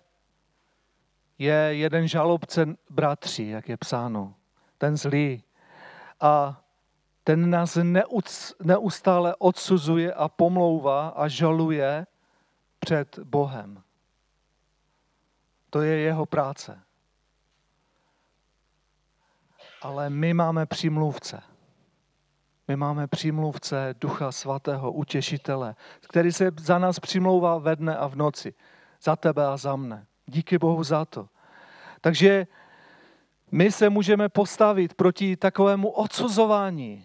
je 1.39 1.55
jeden 1.55 2.09
žalobce 2.09 2.67
bratří, 2.91 3.49
jak 3.49 3.69
je 3.69 3.77
psáno, 3.77 4.35
ten 4.79 4.97
zlý. 4.97 5.43
A 6.21 6.63
ten 7.25 7.51
nás 7.51 7.79
neustále 8.63 9.35
odsuzuje 9.39 10.15
a 10.15 10.29
pomlouvá 10.29 11.09
a 11.09 11.29
žaluje 11.29 12.07
před 12.79 13.19
Bohem. 13.19 13.83
To 15.71 15.83
je 15.83 15.99
jeho 15.99 16.27
práce. 16.27 16.81
Ale 19.83 20.11
my 20.11 20.35
máme 20.35 20.67
přímluvce. 20.67 21.54
My 22.69 22.77
máme 22.77 23.07
přímluvce 23.07 23.95
Ducha 24.01 24.33
Svatého, 24.33 24.93
utěšitele, 24.93 25.75
který 26.01 26.33
se 26.33 26.51
za 26.61 26.79
nás 26.79 27.01
přimlouvá 27.01 27.59
ve 27.59 27.77
dne 27.77 27.97
a 27.97 28.07
v 28.07 28.17
noci. 28.17 28.55
Za 29.03 29.17
tebe 29.17 29.47
a 29.47 29.57
za 29.57 29.77
mne. 29.77 30.07
Díky 30.27 30.59
Bohu 30.59 30.85
za 30.85 31.05
to. 31.05 31.29
Takže 32.01 32.47
my 33.51 33.73
se 33.73 33.91
můžeme 33.91 34.29
postavit 34.29 34.95
proti 34.95 35.37
takovému 35.37 35.91
odsuzování. 35.91 37.05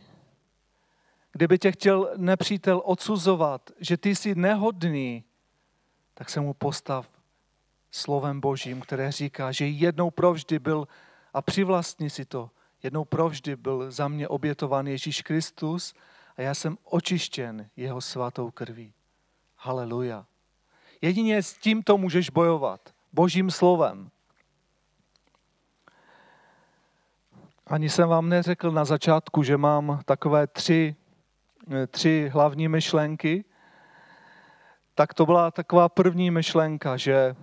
Kdyby 1.32 1.60
tě 1.60 1.72
chtěl 1.72 2.10
nepřítel 2.18 2.82
odsuzovat, 2.86 3.72
že 3.80 3.98
ty 3.98 4.16
jsi 4.16 4.36
nehodný, 4.36 5.24
tak 6.14 6.30
se 6.30 6.40
mu 6.40 6.54
postav 6.54 7.08
slovem 7.92 8.42
Božím, 8.42 8.82
které 8.82 9.12
říká, 9.12 9.52
že 9.52 9.68
jednou 9.68 10.12
provždy 10.12 10.60
byl, 10.60 10.88
a 11.34 11.42
přivlastni 11.42 12.10
si 12.10 12.26
to, 12.26 12.50
jednou 12.84 13.06
provždy 13.06 13.56
byl 13.56 13.92
za 13.92 14.08
mě 14.08 14.28
obětován 14.28 14.88
Ježíš 14.88 15.22
Kristus 15.22 15.94
a 16.38 16.42
já 16.42 16.54
jsem 16.54 16.78
očištěn 16.84 17.70
jeho 17.76 18.02
svatou 18.02 18.52
krví. 18.52 18.94
Haleluja. 19.58 20.26
Jedině 21.02 21.44
s 21.44 21.54
tímto 21.54 21.98
můžeš 21.98 22.30
bojovat. 22.30 22.94
Božím 23.14 23.52
slovem. 23.52 24.10
Ani 27.68 27.90
jsem 27.90 28.10
vám 28.10 28.30
neřekl 28.30 28.72
na 28.72 28.86
začátku, 28.86 29.44
že 29.44 29.58
mám 29.58 30.02
takové 30.06 30.48
tři, 30.48 30.96
tři 31.88 32.30
hlavní 32.34 32.68
myšlenky. 32.68 33.46
Tak 34.96 35.14
to 35.14 35.26
byla 35.26 35.52
taková 35.52 35.90
první 35.90 36.32
myšlenka, 36.32 36.98
že 36.98 37.36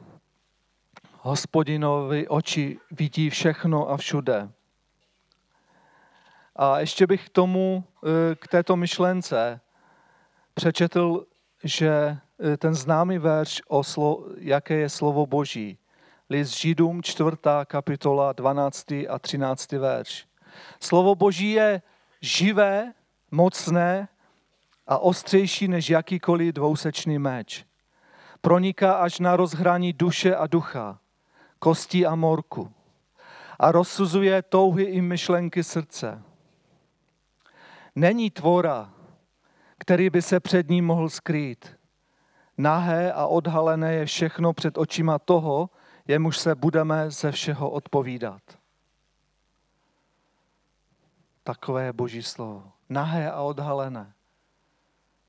hospodinovi 1.21 2.29
oči 2.29 2.79
vidí 2.91 3.31
všechno 3.31 3.91
a 3.91 3.97
všude. 3.97 4.49
A 6.57 6.81
ještě 6.81 7.07
bych 7.07 7.27
k 7.27 7.29
tomu, 7.29 7.85
eh, 8.05 8.35
k 8.35 8.49
této 8.49 8.77
myšlence 8.77 9.61
přečetl, 10.55 11.27
že 11.65 11.91
eh, 11.91 12.57
ten 12.57 12.75
známý 12.75 13.19
verš, 13.19 13.63
o 13.69 13.85
slo, 13.85 14.25
jaké 14.39 14.75
je 14.75 14.89
slovo 14.89 15.27
Boží. 15.27 15.79
List 16.31 16.57
Židům, 16.57 17.03
čtvrtá 17.03 17.65
kapitola, 17.65 18.33
12. 18.33 19.07
a 19.09 19.19
13. 19.19 19.79
verš. 19.79 20.27
Slovo 20.81 21.15
Boží 21.15 21.51
je 21.51 21.83
živé, 22.21 22.93
mocné 23.31 24.09
a 24.87 24.99
ostřejší 24.99 25.69
než 25.69 25.91
jakýkoliv 25.91 26.55
dvousečný 26.55 27.19
meč. 27.19 27.65
Proniká 28.41 28.95
až 28.95 29.21
na 29.21 29.37
rozhraní 29.37 29.93
duše 29.93 30.37
a 30.37 30.47
ducha, 30.47 30.99
kostí 31.59 32.07
a 32.07 32.15
morku 32.15 32.73
a 33.59 33.73
rozsuzuje 33.73 34.43
touhy 34.43 34.85
i 34.85 35.01
myšlenky 35.01 35.65
srdce. 35.65 36.23
Není 37.97 38.31
tvora, 38.31 38.95
který 39.79 40.11
by 40.11 40.23
se 40.23 40.41
před 40.41 40.69
ním 40.69 40.87
mohl 40.87 41.09
skrýt. 41.09 41.77
Nahé 42.59 43.13
a 43.13 43.27
odhalené 43.27 43.95
je 43.95 44.07
všechno 44.07 44.53
před 44.53 44.79
očima 44.79 45.19
toho, 45.19 45.71
jemuž 46.09 46.39
se 46.39 46.55
budeme 46.55 47.11
ze 47.11 47.33
všeho 47.33 47.71
odpovídat. 47.71 48.43
Takové 51.43 51.85
je 51.85 51.93
Boží 51.93 52.23
slovo. 52.23 52.73
Nahé 52.89 53.31
a 53.31 53.43
odhalené 53.43 54.13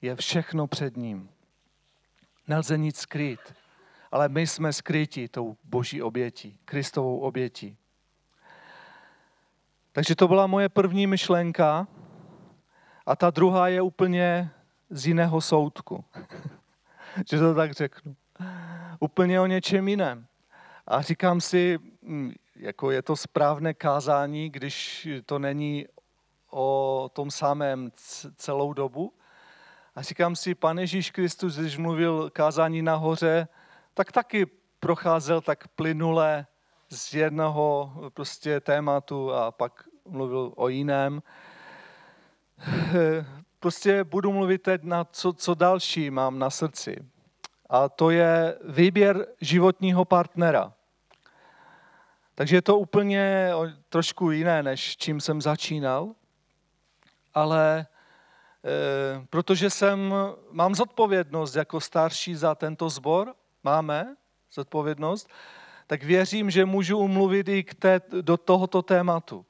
je 0.02 0.16
všechno 0.16 0.68
před 0.68 0.98
ním. 0.98 1.30
Nelze 2.48 2.78
nic 2.78 2.98
skrýt, 2.98 3.40
ale 4.12 4.30
my 4.30 4.48
jsme 4.48 4.74
skryti 4.74 5.28
tou 5.28 5.58
Boží 5.64 6.02
obětí, 6.02 6.60
Kristovou 6.66 7.20
obětí. 7.20 7.78
Takže 9.92 10.16
to 10.16 10.28
byla 10.28 10.48
moje 10.48 10.70
první 10.70 11.08
myšlenka 11.08 11.88
a 13.08 13.16
ta 13.16 13.30
druhá 13.30 13.68
je 13.68 13.82
úplně 13.82 14.52
z 14.90 15.08
jiného 15.08 15.42
soudku. 15.42 16.06
že 17.30 17.40
to 17.40 17.56
tak 17.56 17.72
řeknu. 17.72 18.16
Úplně 19.00 19.42
o 19.42 19.46
něčem 19.46 19.88
jiném. 19.88 20.28
A 20.88 21.02
říkám 21.02 21.42
si, 21.42 21.80
hm, 22.04 22.32
jako 22.56 22.92
je 22.92 23.02
to 23.02 23.16
správné 23.16 23.74
kázání, 23.74 24.50
když 24.50 25.08
to 25.26 25.40
není 25.40 25.86
o 26.52 27.10
tom 27.14 27.32
samém 27.32 27.92
celou 28.36 28.74
dobu. 28.74 29.14
A 29.96 30.02
říkám 30.02 30.36
si, 30.36 30.56
pane 30.56 30.82
Ježíš 30.82 31.12
Kristus, 31.12 31.56
když 31.56 31.78
mluvil 31.78 32.30
kázání 32.30 32.82
nahoře, 32.82 33.48
tak 33.94 34.12
taky 34.12 34.46
procházel 34.80 35.42
tak 35.42 35.68
plynule 35.68 36.46
z 36.90 37.14
jednoho 37.14 37.94
prostě 38.14 38.60
tématu 38.60 39.34
a 39.34 39.52
pak 39.52 39.84
mluvil 40.10 40.54
o 40.56 40.68
jiném. 40.68 41.22
Prostě 43.60 44.04
budu 44.04 44.32
mluvit 44.32 44.62
teď 44.62 44.84
na 44.84 45.04
co, 45.04 45.34
co 45.34 45.54
další 45.54 46.12
mám 46.12 46.40
na 46.40 46.50
srdci. 46.50 47.06
A 47.70 47.90
to 47.90 48.10
je 48.10 48.58
výběr 48.64 49.28
životního 49.42 50.06
partnera. 50.06 50.74
Takže 52.36 52.56
je 52.56 52.62
to 52.62 52.80
úplně 52.80 53.52
trošku 53.90 54.32
jiné, 54.32 54.64
než 54.64 54.98
čím 54.98 55.22
jsem 55.22 55.42
začínal. 55.42 56.14
Ale 57.34 57.80
e, 57.80 59.26
protože 59.30 59.70
jsem, 59.70 60.14
mám 60.52 60.76
zodpovědnost 60.76 61.56
jako 61.56 61.82
starší 61.82 62.36
za 62.36 62.56
tento 62.56 62.90
sbor, 62.90 63.34
máme 63.64 64.16
zodpovědnost, 64.52 65.30
tak 65.88 66.04
věřím, 66.04 66.50
že 66.50 66.66
můžu 66.66 66.98
umluvit 66.98 67.48
i 67.48 67.64
k 67.64 67.74
té, 67.74 68.02
do 68.22 68.38
tohoto 68.38 68.82
tématu. 68.82 69.46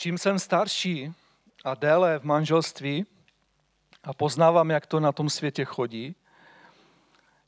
Čím 0.00 0.18
jsem 0.18 0.38
starší 0.38 1.12
a 1.64 1.74
déle 1.74 2.18
v 2.18 2.24
manželství 2.24 3.06
a 4.04 4.14
poznávám, 4.14 4.70
jak 4.70 4.86
to 4.86 5.00
na 5.00 5.12
tom 5.12 5.30
světě 5.30 5.64
chodí, 5.64 6.14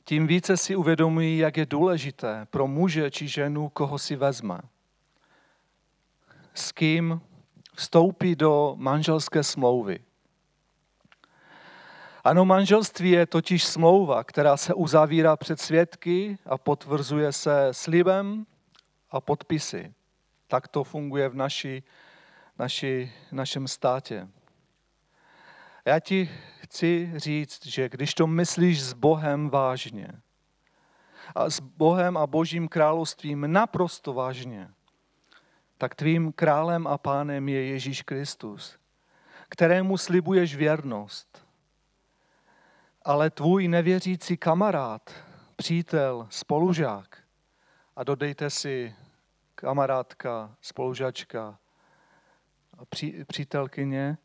tím 0.03 0.27
více 0.27 0.57
si 0.57 0.75
uvědomují, 0.75 1.37
jak 1.37 1.57
je 1.57 1.65
důležité 1.65 2.47
pro 2.49 2.67
muže 2.67 3.11
či 3.11 3.27
ženu, 3.27 3.69
koho 3.69 3.99
si 3.99 4.15
vezme. 4.15 4.59
S 6.53 6.71
kým 6.71 7.21
vstoupí 7.75 8.35
do 8.35 8.73
manželské 8.77 9.43
smlouvy. 9.43 9.99
Ano, 12.23 12.45
manželství 12.45 13.11
je 13.11 13.25
totiž 13.25 13.65
smlouva, 13.65 14.23
která 14.23 14.57
se 14.57 14.73
uzavírá 14.73 15.37
před 15.37 15.61
svědky 15.61 16.37
a 16.45 16.57
potvrzuje 16.57 17.31
se 17.31 17.67
slibem 17.71 18.45
a 19.11 19.21
podpisy. 19.21 19.93
Tak 20.47 20.67
to 20.67 20.83
funguje 20.83 21.29
v 21.29 21.35
naší 21.35 21.83
naši, 22.61 23.13
našem 23.31 23.67
státě. 23.67 24.27
Já 25.85 25.99
ti 25.99 26.29
chci 26.61 27.13
říct, 27.15 27.65
že 27.65 27.89
když 27.89 28.13
to 28.13 28.27
myslíš 28.27 28.83
s 28.83 28.93
Bohem 28.93 29.49
vážně, 29.49 30.07
a 31.35 31.49
s 31.49 31.59
Bohem 31.59 32.17
a 32.17 32.27
Božím 32.27 32.67
královstvím 32.67 33.51
naprosto 33.51 34.13
vážně, 34.13 34.69
tak 35.77 35.95
tvým 35.95 36.31
králem 36.31 36.87
a 36.87 36.97
pánem 36.97 37.49
je 37.49 37.65
Ježíš 37.65 38.01
Kristus, 38.01 38.77
kterému 39.49 39.97
slibuješ 39.97 40.55
věrnost. 40.55 41.47
Ale 43.01 43.29
tvůj 43.29 43.67
nevěřící 43.67 44.37
kamarád, 44.37 45.13
přítel, 45.55 46.27
spolužák, 46.29 47.17
a 47.95 48.03
dodejte 48.03 48.49
si 48.49 48.95
kamarádka, 49.55 50.55
spolužačka, 50.61 51.60
pří, 52.89 53.25
přítelkyně, 53.27 54.17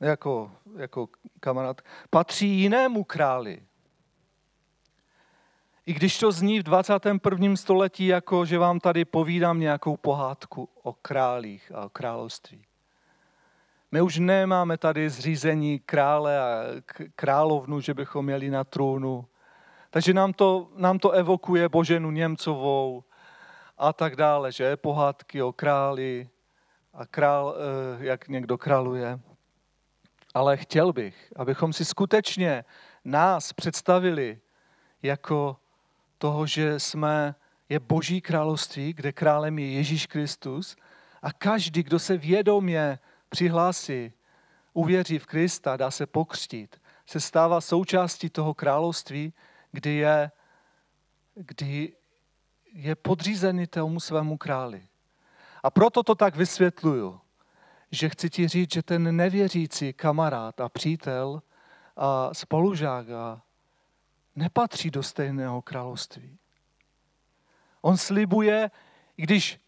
jako, 0.00 0.50
jako 0.76 1.08
kamarád, 1.40 1.82
patří 2.10 2.48
jinému 2.48 3.04
králi. 3.04 3.62
I 5.86 5.92
když 5.92 6.18
to 6.18 6.32
zní 6.32 6.60
v 6.60 6.62
21. 6.62 7.56
století, 7.56 8.06
jako 8.06 8.44
že 8.44 8.58
vám 8.58 8.80
tady 8.80 9.04
povídám 9.04 9.60
nějakou 9.60 9.96
pohádku 9.96 10.68
o 10.82 10.92
králích 10.92 11.72
a 11.74 11.84
o 11.84 11.88
království. 11.88 12.64
My 13.92 14.00
už 14.00 14.18
nemáme 14.18 14.78
tady 14.78 15.10
zřízení 15.10 15.78
krále 15.78 16.38
a 16.40 16.64
královnu, 17.16 17.80
že 17.80 17.94
bychom 17.94 18.24
měli 18.24 18.50
na 18.50 18.64
trůnu. 18.64 19.26
Takže 19.90 20.14
nám 20.14 20.32
to, 20.32 20.68
nám 20.76 20.98
to 20.98 21.10
evokuje 21.10 21.68
Boženu 21.68 22.10
Němcovou 22.10 23.04
a 23.78 23.92
tak 23.92 24.16
dále, 24.16 24.52
že 24.52 24.76
pohádky 24.76 25.42
o 25.42 25.52
králi, 25.52 26.28
a 26.98 27.06
král, 27.06 27.56
eh, 27.56 28.04
jak 28.04 28.28
někdo 28.28 28.58
králuje. 28.58 29.20
Ale 30.34 30.56
chtěl 30.56 30.92
bych, 30.92 31.32
abychom 31.36 31.72
si 31.72 31.84
skutečně 31.84 32.64
nás 33.04 33.52
představili 33.52 34.40
jako 35.02 35.56
toho, 36.18 36.46
že 36.46 36.80
jsme, 36.80 37.34
je 37.68 37.80
Boží 37.80 38.20
království, 38.20 38.92
kde 38.92 39.12
králem 39.12 39.58
je 39.58 39.72
Ježíš 39.72 40.06
Kristus 40.06 40.76
a 41.22 41.32
každý, 41.32 41.82
kdo 41.82 41.98
se 41.98 42.16
vědomě 42.16 42.98
přihlásí, 43.28 44.12
uvěří 44.72 45.18
v 45.18 45.26
Krista, 45.26 45.76
dá 45.76 45.90
se 45.90 46.06
pokřtít, 46.06 46.80
se 47.06 47.20
stává 47.20 47.60
součástí 47.60 48.30
toho 48.30 48.54
království, 48.54 49.32
kdy 49.72 49.94
je 49.94 50.30
kdy 51.34 51.92
je 52.72 52.94
podřízený 52.94 53.66
tomu 53.66 54.00
svému 54.00 54.36
králi. 54.36 54.87
A 55.62 55.70
proto 55.70 56.02
to 56.02 56.14
tak 56.14 56.36
vysvětluju, 56.36 57.20
že 57.90 58.08
chci 58.08 58.30
ti 58.30 58.48
říct, 58.48 58.72
že 58.72 58.82
ten 58.82 59.16
nevěřící 59.16 59.92
kamarád 59.92 60.60
a 60.60 60.68
přítel 60.68 61.42
a 61.96 62.34
spolužák 62.34 63.10
a 63.10 63.42
nepatří 64.36 64.90
do 64.90 65.02
stejného 65.02 65.62
království. 65.62 66.38
On 67.80 67.96
slibuje, 67.96 68.70
i 69.16 69.22
když 69.22 69.60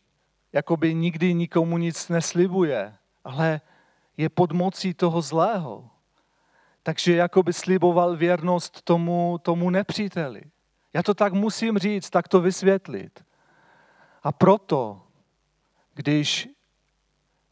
jakoby 0.53 0.95
nikdy 0.95 1.35
nikomu 1.35 1.79
nic 1.79 2.09
neslibuje, 2.09 2.97
ale 3.25 3.61
je 4.17 4.29
pod 4.29 4.53
mocí 4.53 4.95
toho 4.95 5.23
zlého. 5.23 5.91
Takže 6.83 7.15
jakoby 7.15 7.53
sliboval 7.53 8.17
věrnost 8.17 8.83
tomu, 8.83 9.39
tomu 9.43 9.71
nepříteli. 9.71 10.43
Já 10.93 11.03
to 11.03 11.15
tak 11.15 11.33
musím 11.33 11.79
říct, 11.79 12.11
tak 12.11 12.29
to 12.29 12.41
vysvětlit. 12.41 13.25
A 14.23 14.33
proto, 14.33 15.03
když, 15.95 16.49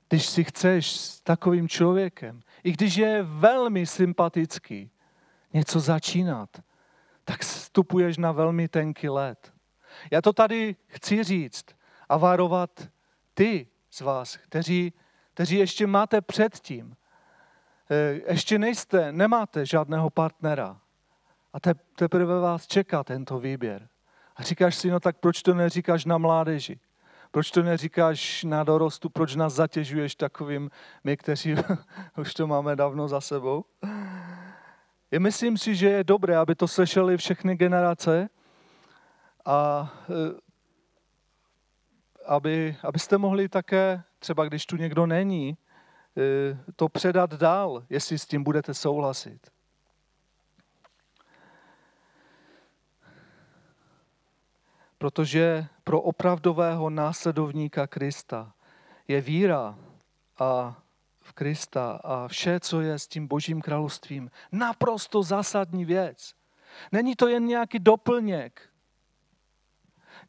když 0.09 0.27
si 0.27 0.44
chceš 0.44 0.90
s 0.90 1.20
takovým 1.20 1.68
člověkem, 1.68 2.40
i 2.64 2.72
když 2.72 2.96
je 2.96 3.22
velmi 3.22 3.87
sympatický, 3.87 4.90
něco 5.53 5.81
začínat, 5.81 6.51
tak 7.24 7.40
vstupuješ 7.40 8.16
na 8.16 8.33
velmi 8.33 8.68
tenký 8.68 9.09
let. 9.09 9.53
Já 10.11 10.22
to 10.22 10.33
tady 10.33 10.77
chci 10.87 11.24
říct 11.24 11.66
a 12.09 12.16
varovat 12.16 12.88
ty 13.35 13.66
z 13.90 14.01
vás, 14.01 14.37
kteří, 14.37 14.92
kteří 15.35 15.57
ještě 15.57 15.87
máte 15.87 16.20
předtím, 16.20 16.96
eh, 17.90 18.20
ještě 18.33 18.59
nejste, 18.59 19.12
nemáte 19.12 19.66
žádného 19.66 20.11
partnera 20.11 20.81
a 21.53 21.61
te, 21.61 21.74
teprve 21.74 22.40
vás 22.40 22.66
čeká 22.66 23.05
tento 23.05 23.38
výběr. 23.38 23.88
A 24.37 24.42
říkáš 24.42 24.77
si, 24.77 24.90
no 24.90 25.01
tak 25.01 25.16
proč 25.18 25.42
to 25.42 25.55
neříkáš 25.55 26.05
na 26.05 26.18
mládeži? 26.18 26.81
Proč 27.30 27.50
to 27.50 27.62
neříkáš 27.62 28.44
na 28.44 28.64
dorostu? 28.64 29.08
Proč 29.08 29.36
nás 29.36 29.54
zatěžuješ 29.54 30.14
takovým, 30.14 30.70
my, 31.04 31.16
kteří 31.16 31.54
už 32.18 32.34
to 32.34 32.46
máme 32.46 32.76
dávno 32.76 33.08
za 33.08 33.20
sebou? 33.20 33.64
Je 35.10 35.20
myslím 35.20 35.58
si, 35.58 35.74
že 35.74 35.88
je 35.88 36.04
dobré, 36.04 36.36
aby 36.36 36.54
to 36.54 36.68
slyšeli 36.68 37.16
všechny 37.16 37.56
generace 37.56 38.28
a 39.44 39.90
e, 40.10 40.48
aby, 42.26 42.76
abyste 42.82 43.18
mohli 43.18 43.48
také, 43.48 44.02
třeba 44.18 44.44
když 44.44 44.66
tu 44.66 44.76
někdo 44.76 45.06
není, 45.06 45.48
e, 45.48 46.58
to 46.76 46.88
předat 46.88 47.34
dál, 47.34 47.84
jestli 47.90 48.18
s 48.18 48.26
tím 48.26 48.44
budete 48.44 48.74
souhlasit. 48.74 49.58
Protože 54.98 55.66
pro 55.84 56.00
opravdového 56.00 56.90
následovníka 56.90 57.87
Krista 57.87 58.52
je 59.08 59.20
víra 59.20 59.78
a 60.38 60.82
v 61.20 61.32
Krista 61.32 62.00
a 62.04 62.28
vše, 62.28 62.61
co 62.61 62.80
je 62.80 62.98
s 62.98 63.06
tím 63.06 63.26
božím 63.26 63.61
královstvím, 63.61 64.30
naprosto 64.52 65.22
zásadní 65.22 65.84
věc. 65.84 66.34
Není 66.92 67.16
to 67.16 67.28
jen 67.28 67.46
nějaký 67.46 67.78
doplněk, 67.78 68.68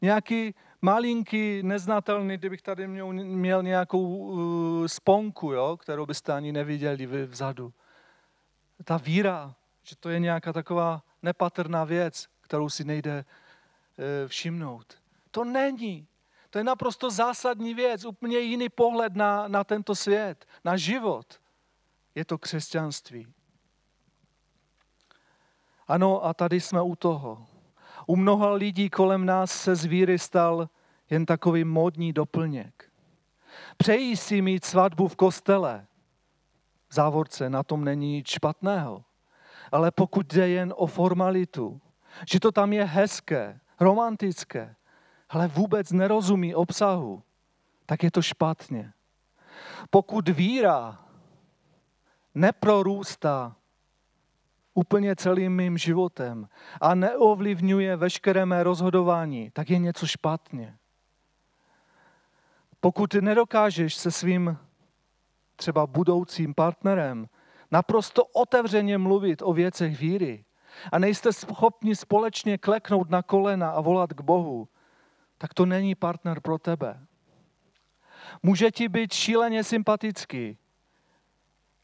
nějaký 0.02 0.54
malinký, 0.82 1.62
neznatelný, 1.62 2.36
kdybych 2.36 2.62
tady 2.62 2.88
měl, 2.88 3.12
měl 3.12 3.62
nějakou 3.62 4.16
uh, 4.16 4.86
sponku, 4.86 5.52
jo, 5.52 5.76
kterou 5.76 6.06
byste 6.06 6.32
ani 6.32 6.52
neviděli 6.52 7.06
vy 7.06 7.26
vzadu. 7.26 7.72
Ta 8.84 8.96
víra, 8.96 9.54
že 9.82 9.96
to 9.96 10.08
je 10.08 10.18
nějaká 10.18 10.52
taková 10.52 11.02
nepatrná 11.22 11.84
věc, 11.84 12.26
kterou 12.40 12.68
si 12.68 12.84
nejde 12.84 13.24
všimnout. 14.26 14.98
To 15.30 15.44
není. 15.44 16.06
To 16.50 16.58
je 16.58 16.64
naprosto 16.64 17.10
zásadní 17.10 17.74
věc, 17.74 18.04
úplně 18.04 18.38
jiný 18.38 18.68
pohled 18.68 19.14
na, 19.16 19.48
na 19.48 19.64
tento 19.64 19.94
svět, 19.94 20.46
na 20.64 20.76
život. 20.76 21.40
Je 22.14 22.24
to 22.24 22.38
křesťanství. 22.38 23.26
Ano, 25.88 26.24
a 26.24 26.34
tady 26.34 26.60
jsme 26.60 26.82
u 26.82 26.96
toho. 26.96 27.46
U 28.06 28.16
mnoha 28.16 28.52
lidí 28.52 28.90
kolem 28.90 29.26
nás 29.26 29.50
se 29.50 29.76
z 29.76 29.84
víry 29.84 30.18
stal 30.18 30.68
jen 31.10 31.26
takový 31.26 31.64
módní 31.64 32.12
doplněk. 32.12 32.90
Přejí 33.76 34.16
si 34.16 34.42
mít 34.42 34.64
svatbu 34.64 35.08
v 35.08 35.16
kostele. 35.16 35.86
V 36.88 36.94
závorce 36.94 37.50
na 37.50 37.62
tom 37.62 37.84
není 37.84 38.12
nic 38.12 38.28
špatného. 38.28 39.04
Ale 39.72 39.90
pokud 39.90 40.26
jde 40.26 40.48
jen 40.48 40.74
o 40.76 40.86
formalitu, 40.86 41.80
že 42.30 42.40
to 42.40 42.52
tam 42.52 42.72
je 42.72 42.84
hezké, 42.84 43.60
romantické, 43.80 44.76
ale 45.28 45.48
vůbec 45.48 45.92
nerozumí 45.92 46.54
obsahu, 46.54 47.22
tak 47.86 48.02
je 48.02 48.10
to 48.10 48.22
špatně. 48.22 48.92
Pokud 49.90 50.28
víra 50.28 51.04
neprorůstá 52.34 53.56
úplně 54.74 55.16
celým 55.16 55.56
mým 55.56 55.78
životem 55.78 56.48
a 56.80 56.94
neovlivňuje 56.94 57.96
veškeré 57.96 58.46
mé 58.46 58.62
rozhodování, 58.62 59.50
tak 59.50 59.70
je 59.70 59.78
něco 59.78 60.06
špatně. 60.06 60.76
Pokud 62.80 63.14
nedokážeš 63.14 63.94
se 63.94 64.10
svým 64.10 64.58
třeba 65.56 65.86
budoucím 65.86 66.54
partnerem 66.54 67.28
naprosto 67.70 68.24
otevřeně 68.24 68.98
mluvit 68.98 69.42
o 69.42 69.52
věcech 69.52 69.98
víry 69.98 70.44
a 70.92 70.98
nejste 70.98 71.32
schopni 71.32 71.96
společně 71.96 72.58
kleknout 72.58 73.10
na 73.10 73.22
kolena 73.22 73.70
a 73.70 73.80
volat 73.80 74.12
k 74.12 74.20
Bohu, 74.20 74.68
tak 75.38 75.54
to 75.54 75.66
není 75.66 75.94
partner 75.94 76.40
pro 76.40 76.58
tebe. 76.58 77.00
Může 78.42 78.70
ti 78.70 78.88
být 78.88 79.12
šíleně 79.12 79.64
sympatický, 79.64 80.58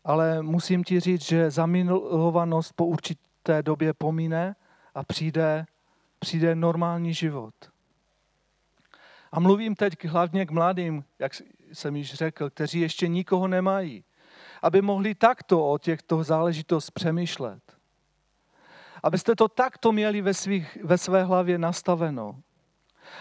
ale 0.05 0.43
musím 0.43 0.85
ti 0.85 1.01
říct, 1.01 1.23
že 1.23 1.51
zamilovanost 1.51 2.73
po 2.73 2.87
určité 2.87 3.63
době 3.63 3.95
pomíne 3.95 4.57
a 4.95 5.05
přijde, 5.05 5.67
přijde 6.19 6.55
normální 6.55 7.15
život. 7.15 7.55
A 9.33 9.41
mluvím 9.41 9.75
teď 9.75 10.05
hlavně 10.05 10.47
k 10.47 10.51
mladým, 10.51 11.05
jak 11.19 11.33
jsem 11.73 11.97
již 11.97 12.15
řekl, 12.15 12.51
kteří 12.51 12.81
ještě 12.81 13.09
nikoho 13.09 13.49
nemají, 13.49 14.05
aby 14.63 14.83
mohli 14.83 15.15
takto 15.15 15.71
o 15.71 15.79
těchto 15.79 16.25
záležitost 16.25 16.91
přemýšlet. 16.91 17.76
Abyste 19.03 19.37
to 19.37 19.49
takto 19.49 19.93
měli 19.93 20.21
ve, 20.21 20.35
svých, 20.35 20.79
ve 20.85 20.99
své 20.99 21.25
hlavě 21.25 21.59
nastaveno. 21.59 22.41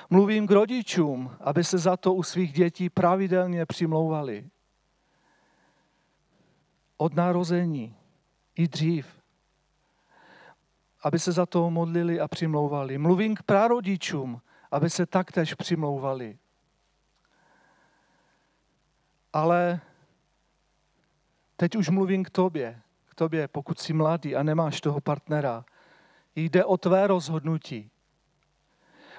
Mluvím 0.09 0.47
k 0.47 0.51
rodičům, 0.51 1.31
aby 1.39 1.63
se 1.63 1.77
za 1.77 1.97
to 1.97 2.13
u 2.13 2.23
svých 2.23 2.53
dětí 2.53 2.89
pravidelně 2.89 3.65
přimlouvali. 3.65 4.49
Od 6.97 7.15
narození 7.15 7.95
i 8.55 8.67
dřív. 8.67 9.21
Aby 11.03 11.19
se 11.19 11.31
za 11.31 11.45
to 11.45 11.69
modlili 11.69 12.19
a 12.19 12.27
přimlouvali. 12.27 12.97
Mluvím 12.97 13.35
k 13.35 13.43
prarodičům, 13.43 14.41
aby 14.71 14.89
se 14.89 15.05
taktéž 15.05 15.53
přimlouvali. 15.53 16.37
Ale 19.33 19.81
teď 21.57 21.75
už 21.75 21.89
mluvím 21.89 22.23
k 22.23 22.29
tobě, 22.29 22.81
tobě, 23.15 23.47
pokud 23.47 23.79
jsi 23.79 23.93
mladý 23.93 24.35
a 24.35 24.43
nemáš 24.43 24.81
toho 24.81 25.01
partnera. 25.01 25.65
Jde 26.35 26.65
o 26.65 26.77
tvé 26.77 27.07
rozhodnutí. 27.07 27.91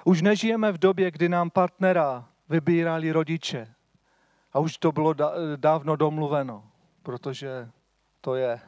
Už 0.03 0.21
nežijeme 0.21 0.71
v 0.71 0.77
době, 0.77 1.11
kdy 1.11 1.29
nám 1.29 1.49
partnera 1.49 2.29
vybírali 2.49 3.11
rodiče. 3.11 3.73
A 4.53 4.59
už 4.59 4.77
to 4.77 4.91
bylo 4.91 5.15
dávno 5.55 5.95
domluveno, 5.95 6.71
protože 7.03 7.69
to 8.21 8.35
je, 8.35 8.59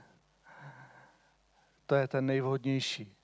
to 1.86 1.96
je 1.96 2.08
ten 2.08 2.26
nejvhodnější. 2.26 3.16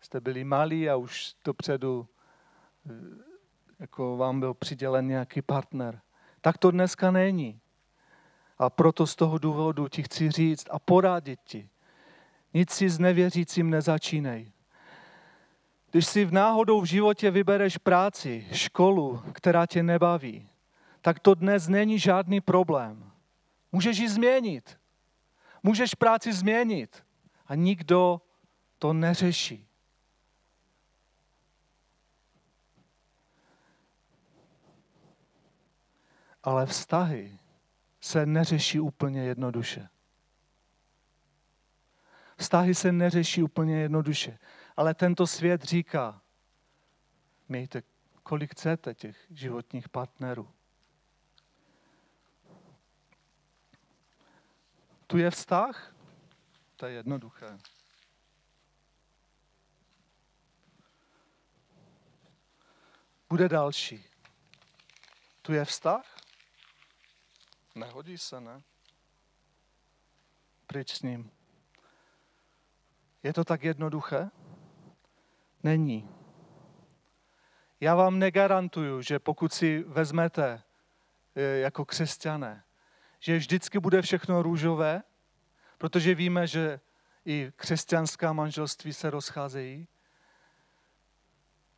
Jste 0.00 0.20
byli 0.20 0.44
malí 0.44 0.90
a 0.90 0.96
už 0.96 1.34
dopředu 1.44 2.08
jako 3.78 4.16
vám 4.16 4.40
byl 4.40 4.54
přidělen 4.54 5.08
nějaký 5.08 5.42
partner. 5.42 6.00
Tak 6.40 6.58
to 6.58 6.70
dneska 6.70 7.10
není. 7.10 7.60
A 8.62 8.70
proto 8.70 9.06
z 9.06 9.16
toho 9.16 9.38
důvodu 9.38 9.88
ti 9.88 10.02
chci 10.02 10.30
říct 10.30 10.66
a 10.70 10.78
poradit 10.78 11.40
ti. 11.44 11.68
Nic 12.54 12.70
si 12.70 12.90
s 12.90 12.98
nevěřícím 12.98 13.70
nezačínej. 13.70 14.52
Když 15.90 16.06
si 16.06 16.24
v 16.24 16.32
náhodou 16.32 16.80
v 16.80 16.84
životě 16.84 17.30
vybereš 17.30 17.78
práci, 17.78 18.46
školu, 18.52 19.22
která 19.32 19.66
tě 19.66 19.82
nebaví, 19.82 20.48
tak 21.00 21.18
to 21.18 21.34
dnes 21.34 21.68
není 21.68 21.98
žádný 21.98 22.40
problém. 22.40 23.12
Můžeš 23.72 23.98
ji 23.98 24.08
změnit. 24.08 24.78
Můžeš 25.62 25.94
práci 25.94 26.32
změnit. 26.32 27.04
A 27.46 27.54
nikdo 27.54 28.20
to 28.78 28.92
neřeší. 28.92 29.68
Ale 36.42 36.66
vztahy 36.66 37.41
se 38.02 38.26
neřeší 38.26 38.80
úplně 38.80 39.24
jednoduše. 39.24 39.88
Vztahy 42.36 42.74
se 42.74 42.92
neřeší 42.92 43.42
úplně 43.42 43.80
jednoduše. 43.80 44.38
Ale 44.76 44.94
tento 44.94 45.26
svět 45.26 45.62
říká, 45.62 46.22
Mějte, 47.52 47.82
kolik 48.22 48.52
chcete 48.52 48.94
těch 48.94 49.26
životních 49.30 49.88
partnerů. 49.88 50.50
Tu 55.06 55.18
je 55.18 55.30
vztah? 55.30 55.94
To 56.76 56.86
je 56.86 56.92
jednoduché. 56.92 57.58
Bude 63.28 63.48
další. 63.48 64.04
Tu 65.42 65.52
je 65.52 65.64
vztah? 65.64 66.21
Nehodí 67.74 68.18
se, 68.18 68.40
ne? 68.40 68.62
Pryč 70.66 70.94
s 70.94 71.02
ním. 71.02 71.30
Je 73.22 73.32
to 73.32 73.44
tak 73.44 73.62
jednoduché? 73.62 74.30
Není. 75.62 76.10
Já 77.80 77.94
vám 77.94 78.18
negarantuju, 78.18 79.02
že 79.02 79.18
pokud 79.18 79.52
si 79.52 79.84
vezmete 79.86 80.62
eh, 81.34 81.40
jako 81.42 81.84
křesťané, 81.84 82.64
že 83.20 83.36
vždycky 83.36 83.80
bude 83.80 84.02
všechno 84.02 84.42
růžové, 84.42 85.02
protože 85.78 86.14
víme, 86.14 86.46
že 86.46 86.80
i 87.24 87.52
křesťanská 87.56 88.32
manželství 88.32 88.92
se 88.92 89.10
rozcházejí. 89.10 89.88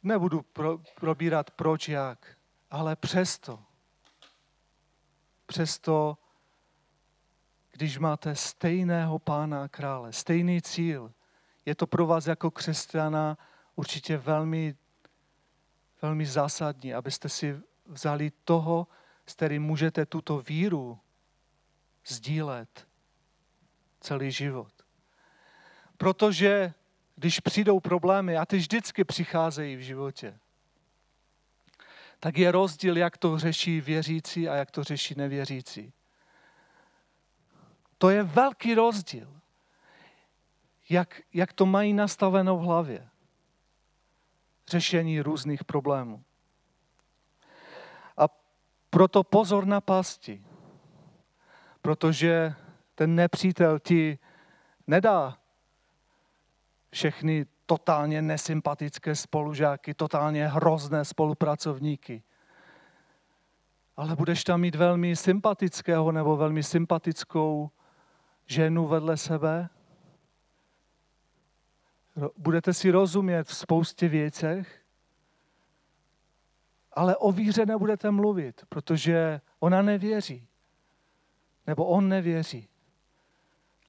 Nebudu 0.02 0.42
pro, 0.42 0.78
probírat 0.78 1.50
proč, 1.50 1.88
jak, 1.88 2.36
ale 2.70 2.96
přesto, 2.96 3.64
přesto, 5.46 6.18
když 7.72 7.98
máte 7.98 8.36
stejného 8.36 9.18
pána 9.18 9.64
a 9.64 9.68
krále, 9.68 10.12
stejný 10.12 10.62
cíl, 10.62 11.12
je 11.66 11.74
to 11.74 11.86
pro 11.86 12.06
vás 12.06 12.26
jako 12.26 12.50
křesťana 12.50 13.38
určitě 13.76 14.16
velmi, 14.16 14.74
velmi 16.02 16.26
zásadní, 16.26 16.94
abyste 16.94 17.28
si 17.28 17.60
vzali 17.86 18.32
toho, 18.44 18.86
s 19.26 19.32
kterým 19.32 19.62
můžete 19.62 20.06
tuto 20.06 20.38
víru 20.38 20.98
sdílet 22.06 22.88
celý 24.00 24.30
život. 24.30 24.72
Protože 25.96 26.74
když 27.16 27.40
přijdou 27.40 27.80
problémy, 27.80 28.36
a 28.36 28.46
ty 28.46 28.56
vždycky 28.56 29.04
přicházejí 29.04 29.76
v 29.76 29.80
životě, 29.80 30.38
tak 32.24 32.38
je 32.38 32.52
rozdíl, 32.52 32.96
jak 32.96 33.18
to 33.18 33.38
řeší 33.38 33.80
věřící 33.80 34.48
a 34.48 34.54
jak 34.54 34.70
to 34.70 34.84
řeší 34.84 35.14
nevěřící. 35.14 35.92
To 37.98 38.10
je 38.10 38.22
velký 38.22 38.74
rozdíl, 38.74 39.40
jak, 40.88 41.20
jak 41.32 41.52
to 41.52 41.66
mají 41.66 41.92
nastaveno 41.92 42.56
v 42.56 42.60
hlavě. 42.60 43.08
Řešení 44.68 45.20
různých 45.20 45.64
problémů. 45.64 46.24
A 48.16 48.28
proto 48.90 49.24
pozor 49.24 49.66
na 49.66 49.80
pasti, 49.80 50.44
protože 51.82 52.54
ten 52.94 53.14
nepřítel 53.14 53.78
ti 53.78 54.18
nedá 54.86 55.38
všechny 56.90 57.46
totálně 57.66 58.22
nesympatické 58.22 59.14
spolužáky, 59.14 59.94
totálně 59.94 60.48
hrozné 60.48 61.04
spolupracovníky. 61.04 62.22
Ale 63.96 64.16
budeš 64.16 64.44
tam 64.44 64.60
mít 64.60 64.74
velmi 64.74 65.16
sympatického 65.16 66.12
nebo 66.12 66.36
velmi 66.36 66.62
sympatickou 66.62 67.70
ženu 68.46 68.86
vedle 68.86 69.16
sebe. 69.16 69.68
Budete 72.36 72.72
si 72.72 72.90
rozumět 72.90 73.44
v 73.44 73.54
spoustě 73.54 74.08
věcech, 74.08 74.80
ale 76.92 77.16
o 77.16 77.32
víře 77.32 77.66
nebudete 77.66 78.10
mluvit, 78.10 78.64
protože 78.68 79.40
ona 79.60 79.82
nevěří. 79.82 80.48
Nebo 81.66 81.86
on 81.86 82.08
nevěří. 82.08 82.68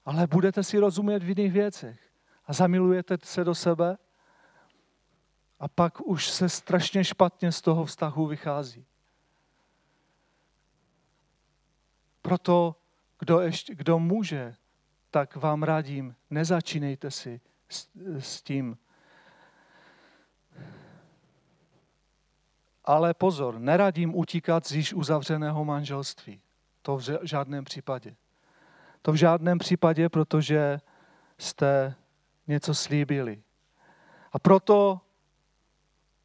Ale 0.04 0.26
budete 0.26 0.62
si 0.62 0.78
rozumět 0.78 1.22
v 1.22 1.28
jiných 1.28 1.52
věcech 1.52 2.05
a 2.46 2.52
zamilujete 2.52 3.18
se 3.22 3.44
do 3.44 3.54
sebe 3.54 3.98
a 5.60 5.68
pak 5.68 6.00
už 6.00 6.30
se 6.30 6.48
strašně 6.48 7.04
špatně 7.04 7.52
z 7.52 7.60
toho 7.60 7.84
vztahu 7.84 8.26
vychází. 8.26 8.86
Proto, 12.22 12.76
kdo, 13.18 13.40
ještě, 13.40 13.74
kdo 13.74 13.98
může, 13.98 14.54
tak 15.10 15.36
vám 15.36 15.62
radím, 15.62 16.14
nezačínejte 16.30 17.10
si 17.10 17.40
s, 17.68 17.88
s 18.18 18.42
tím. 18.42 18.78
Ale 22.84 23.14
pozor, 23.14 23.58
neradím 23.58 24.14
utíkat 24.14 24.66
z 24.66 24.72
již 24.72 24.94
uzavřeného 24.94 25.64
manželství. 25.64 26.40
To 26.82 26.96
v 26.96 27.02
žádném 27.22 27.64
případě. 27.64 28.16
To 29.02 29.12
v 29.12 29.16
žádném 29.16 29.58
případě, 29.58 30.08
protože 30.08 30.80
jste 31.38 31.94
něco 32.46 32.74
slíbili. 32.74 33.42
A 34.32 34.38
proto, 34.38 35.00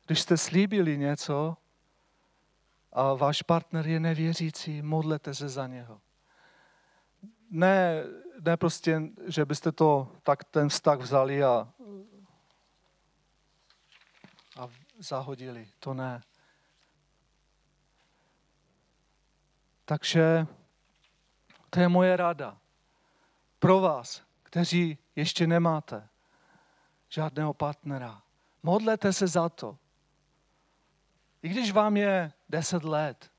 když 0.05 0.21
jste 0.21 0.37
slíbili 0.37 0.97
něco 0.97 1.57
a 2.93 3.13
váš 3.13 3.41
partner 3.41 3.87
je 3.87 3.99
nevěřící, 3.99 4.81
modlete 4.81 5.35
se 5.35 5.49
za 5.49 5.67
něho. 5.67 6.01
Ne, 7.49 8.03
ne 8.41 8.57
prostě, 8.57 9.01
že 9.27 9.45
byste 9.45 9.71
to 9.71 10.15
tak 10.23 10.43
ten 10.43 10.69
vztah 10.69 10.99
vzali 10.99 11.43
a, 11.43 11.73
a 14.59 14.69
zahodili. 14.99 15.67
To 15.79 15.93
ne. 15.93 16.21
Takže 19.85 20.47
to 21.69 21.79
je 21.79 21.87
moje 21.87 22.17
rada 22.17 22.57
pro 23.59 23.79
vás, 23.79 24.23
kteří 24.43 24.97
ještě 25.15 25.47
nemáte 25.47 26.09
žádného 27.11 27.53
partnera. 27.53 28.21
Modlete 28.63 29.13
se 29.13 29.27
za 29.27 29.49
to. 29.49 29.77
I 31.41 31.49
když 31.49 31.71
vám 31.71 31.97
je 31.97 32.33
deset 32.49 32.83
let, 32.83 33.31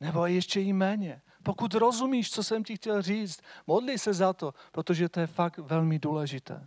nebo 0.00 0.26
ještě 0.26 0.60
i 0.60 0.72
méně. 0.72 1.22
Pokud 1.42 1.74
rozumíš, 1.74 2.30
co 2.30 2.44
jsem 2.44 2.64
ti 2.64 2.76
chtěl 2.76 3.02
říct, 3.02 3.40
modli 3.66 3.98
se 3.98 4.14
za 4.14 4.32
to, 4.32 4.54
protože 4.72 5.08
to 5.08 5.20
je 5.20 5.26
fakt 5.26 5.58
velmi 5.58 5.98
důležité. 5.98 6.66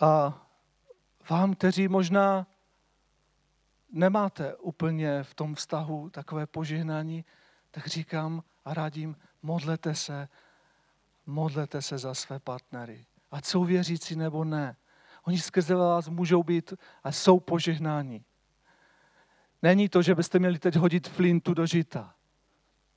A 0.00 0.42
vám, 1.30 1.54
kteří 1.54 1.88
možná 1.88 2.46
nemáte 3.90 4.56
úplně 4.56 5.22
v 5.22 5.34
tom 5.34 5.54
vztahu 5.54 6.10
takové 6.10 6.46
požehnání, 6.46 7.24
tak 7.70 7.86
říkám 7.86 8.42
a 8.64 8.74
radím, 8.74 9.16
modlete 9.46 9.94
se, 9.94 10.28
modlete 11.26 11.82
se 11.82 11.98
za 11.98 12.14
své 12.14 12.38
partnery. 12.38 13.06
Ať 13.30 13.44
jsou 13.44 13.64
věřící 13.64 14.16
nebo 14.16 14.44
ne. 14.44 14.76
Oni 15.24 15.38
skrze 15.38 15.74
vás 15.74 16.08
můžou 16.08 16.42
být 16.42 16.74
a 17.04 17.12
jsou 17.12 17.40
požehnáni. 17.40 18.24
Není 19.62 19.88
to, 19.88 20.02
že 20.02 20.14
byste 20.14 20.38
měli 20.38 20.58
teď 20.58 20.76
hodit 20.76 21.08
flintu 21.08 21.54
do 21.54 21.66
žita, 21.66 22.14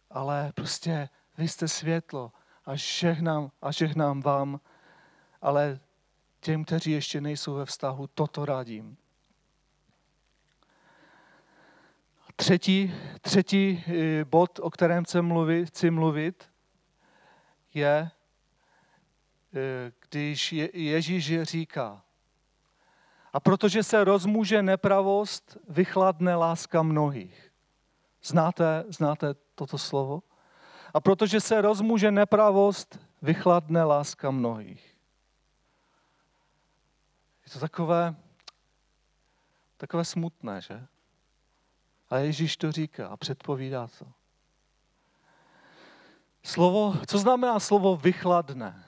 ale 0.09 0.51
prostě 0.55 1.09
vy 1.37 1.47
jste 1.47 1.67
světlo 1.67 2.31
a 2.65 2.75
žehnám, 2.75 3.51
a 3.61 3.71
žehnám 3.71 4.21
vám, 4.21 4.59
ale 5.41 5.79
těm, 6.39 6.65
kteří 6.65 6.91
ještě 6.91 7.21
nejsou 7.21 7.53
ve 7.53 7.65
vztahu, 7.65 8.07
toto 8.07 8.45
radím. 8.45 8.97
Třetí, 12.39 12.93
třetí 13.21 13.83
eh, 13.87 14.25
bod, 14.25 14.59
o 14.59 14.69
kterém 14.69 15.03
chci 15.03 15.21
mluvit, 15.21 15.65
chci 15.65 15.91
mluvit 15.91 16.49
je, 17.73 18.11
eh, 19.53 19.91
když 20.09 20.51
Ježíš 20.73 21.41
říká, 21.41 22.01
a 23.33 23.39
protože 23.39 23.83
se 23.83 24.03
rozmůže 24.03 24.61
nepravost, 24.61 25.57
vychladne 25.69 26.35
láska 26.35 26.81
mnohých. 26.81 27.51
Znáte, 28.23 28.83
znáte 28.87 29.33
toto 29.55 29.77
slovo? 29.77 30.23
A 30.93 30.99
protože 30.99 31.41
se 31.41 31.61
rozmůže 31.61 32.11
nepravost, 32.11 32.99
vychladne 33.21 33.83
láska 33.83 34.31
mnohých. 34.31 34.97
Je 37.45 37.51
to 37.51 37.59
takové, 37.59 38.15
takové 39.77 40.05
smutné, 40.05 40.61
že? 40.61 40.87
A 42.09 42.17
Ježíš 42.17 42.57
to 42.57 42.71
říká 42.71 43.07
a 43.07 43.17
předpovídá 43.17 43.87
to. 43.99 44.05
Slovo, 46.43 46.95
co 47.07 47.17
znamená 47.17 47.59
slovo 47.59 47.97
vychladne? 47.97 48.83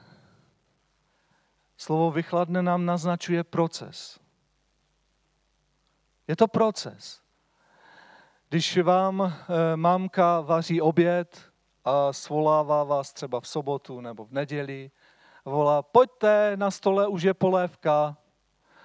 Slovo 1.77 2.11
vychladne 2.11 2.61
nám 2.61 2.85
naznačuje 2.85 3.43
proces. 3.43 4.19
Je 6.27 6.35
to 6.35 6.47
proces. 6.47 7.21
Když 8.49 8.77
vám 8.77 9.21
e, 9.21 9.33
mámka 9.75 10.41
vaří 10.41 10.81
oběd 10.81 11.51
a 11.85 12.13
svolává 12.13 12.83
vás 12.83 13.13
třeba 13.13 13.39
v 13.39 13.47
sobotu 13.47 14.01
nebo 14.01 14.25
v 14.25 14.31
neděli 14.31 14.91
volá, 15.45 15.81
pojďte, 15.81 16.51
na 16.55 16.71
stole 16.71 17.07
už 17.07 17.23
je 17.23 17.33
polévka. 17.33 18.17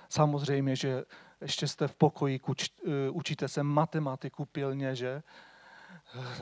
Samozřejmě, 0.09 0.77
že 0.77 1.05
ještě 1.41 1.69
jste 1.69 1.89
v 1.89 1.97
pokoji, 1.97 2.41
eh, 2.87 3.11
učíte 3.11 3.49
se 3.49 3.63
matematiku 3.63 4.45
pilně, 4.45 4.97
že? 4.97 5.23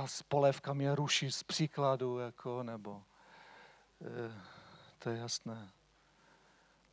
S 0.06 0.22
polévka 0.22 0.72
mě 0.72 0.94
ruší 0.94 1.32
z 1.32 1.42
příkladu, 1.42 2.18
jako, 2.18 2.62
nebo 2.62 3.02
eh, 4.02 4.32
to 4.98 5.10
je 5.10 5.18
jasné. 5.18 5.68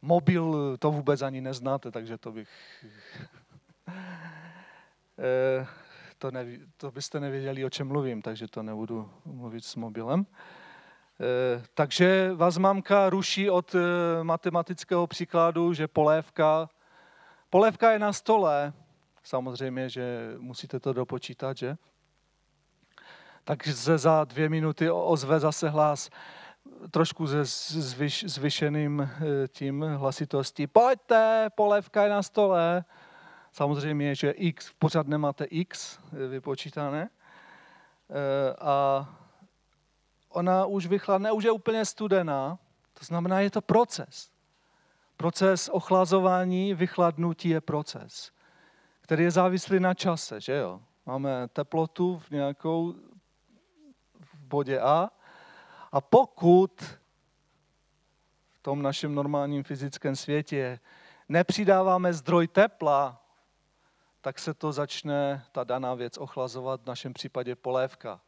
Mobil 0.01 0.77
to 0.77 0.91
vůbec 0.91 1.21
ani 1.21 1.41
neznáte, 1.41 1.91
takže 1.91 2.17
to 2.17 2.31
bych... 2.31 2.49
Eh, 5.23 5.67
to, 6.17 6.31
neví, 6.31 6.59
to 6.77 6.91
byste 6.91 7.19
nevěděli, 7.19 7.65
o 7.65 7.69
čem 7.69 7.87
mluvím, 7.87 8.21
takže 8.21 8.47
to 8.47 8.63
nebudu 8.63 9.11
mluvit 9.25 9.65
s 9.65 9.75
mobilem. 9.75 10.25
Eh, 11.21 11.63
takže 11.73 12.33
vás 12.35 12.57
mamka 12.57 13.09
ruší 13.09 13.49
od 13.49 13.75
eh, 13.75 14.23
matematického 14.23 15.07
příkladu, 15.07 15.73
že 15.73 15.87
polévka, 15.87 16.69
polévka 17.51 17.91
je 17.91 17.99
na 17.99 18.13
stole, 18.13 18.73
samozřejmě, 19.23 19.89
že 19.89 20.35
musíte 20.37 20.79
to 20.79 20.93
dopočítat, 20.93 21.57
že? 21.57 21.77
Takže 23.43 23.97
za 23.97 24.23
dvě 24.23 24.49
minuty 24.49 24.91
ozve 24.91 25.39
zase 25.39 25.69
hlas, 25.69 26.09
trošku 26.91 27.27
se 27.27 27.45
zvyš, 27.45 28.23
zvyšeným 28.27 29.01
eh, 29.01 29.47
tím 29.47 29.81
hlasitostí. 29.81 30.67
Pojďte, 30.67 31.49
polévka 31.55 32.03
je 32.03 32.09
na 32.09 32.23
stole. 32.23 32.85
Samozřejmě, 33.51 34.15
že 34.15 34.31
x, 34.31 34.71
pořád 34.79 35.07
nemáte 35.07 35.45
x 35.45 35.99
vypočítané. 36.11 37.09
A 38.61 39.05
ona 40.29 40.65
už 40.65 40.87
vychladne, 40.87 41.31
už 41.31 41.43
je 41.43 41.51
úplně 41.51 41.85
studená, 41.85 42.59
to 42.93 43.05
znamená, 43.05 43.39
je 43.39 43.51
to 43.51 43.61
proces. 43.61 44.31
Proces 45.21 45.69
ochlazování, 45.69 46.73
vychladnutí 46.73 47.49
je 47.49 47.61
proces, 47.61 48.31
který 49.01 49.23
je 49.23 49.31
závislý 49.31 49.79
na 49.79 49.93
čase, 49.93 50.41
že 50.41 50.55
jo? 50.55 50.81
Máme 51.05 51.47
teplotu 51.47 52.17
v 52.17 52.31
nějakou 52.31 52.93
v 54.19 54.35
bodě 54.35 54.79
A 54.79 55.09
a 55.91 56.01
pokud 56.01 56.81
v 58.49 58.59
tom 58.61 58.81
našem 58.81 59.15
normálním 59.15 59.63
fyzickém 59.63 60.15
světě 60.15 60.79
nepřidáváme 61.29 62.13
zdroj 62.13 62.47
tepla, 62.47 63.21
tak 64.21 64.39
se 64.39 64.53
to 64.53 64.71
začne, 64.71 65.45
ta 65.51 65.63
daná 65.63 65.93
věc, 65.93 66.17
ochlazovat, 66.17 66.81
v 66.81 66.87
našem 66.87 67.13
případě 67.13 67.55
polévka 67.55 68.21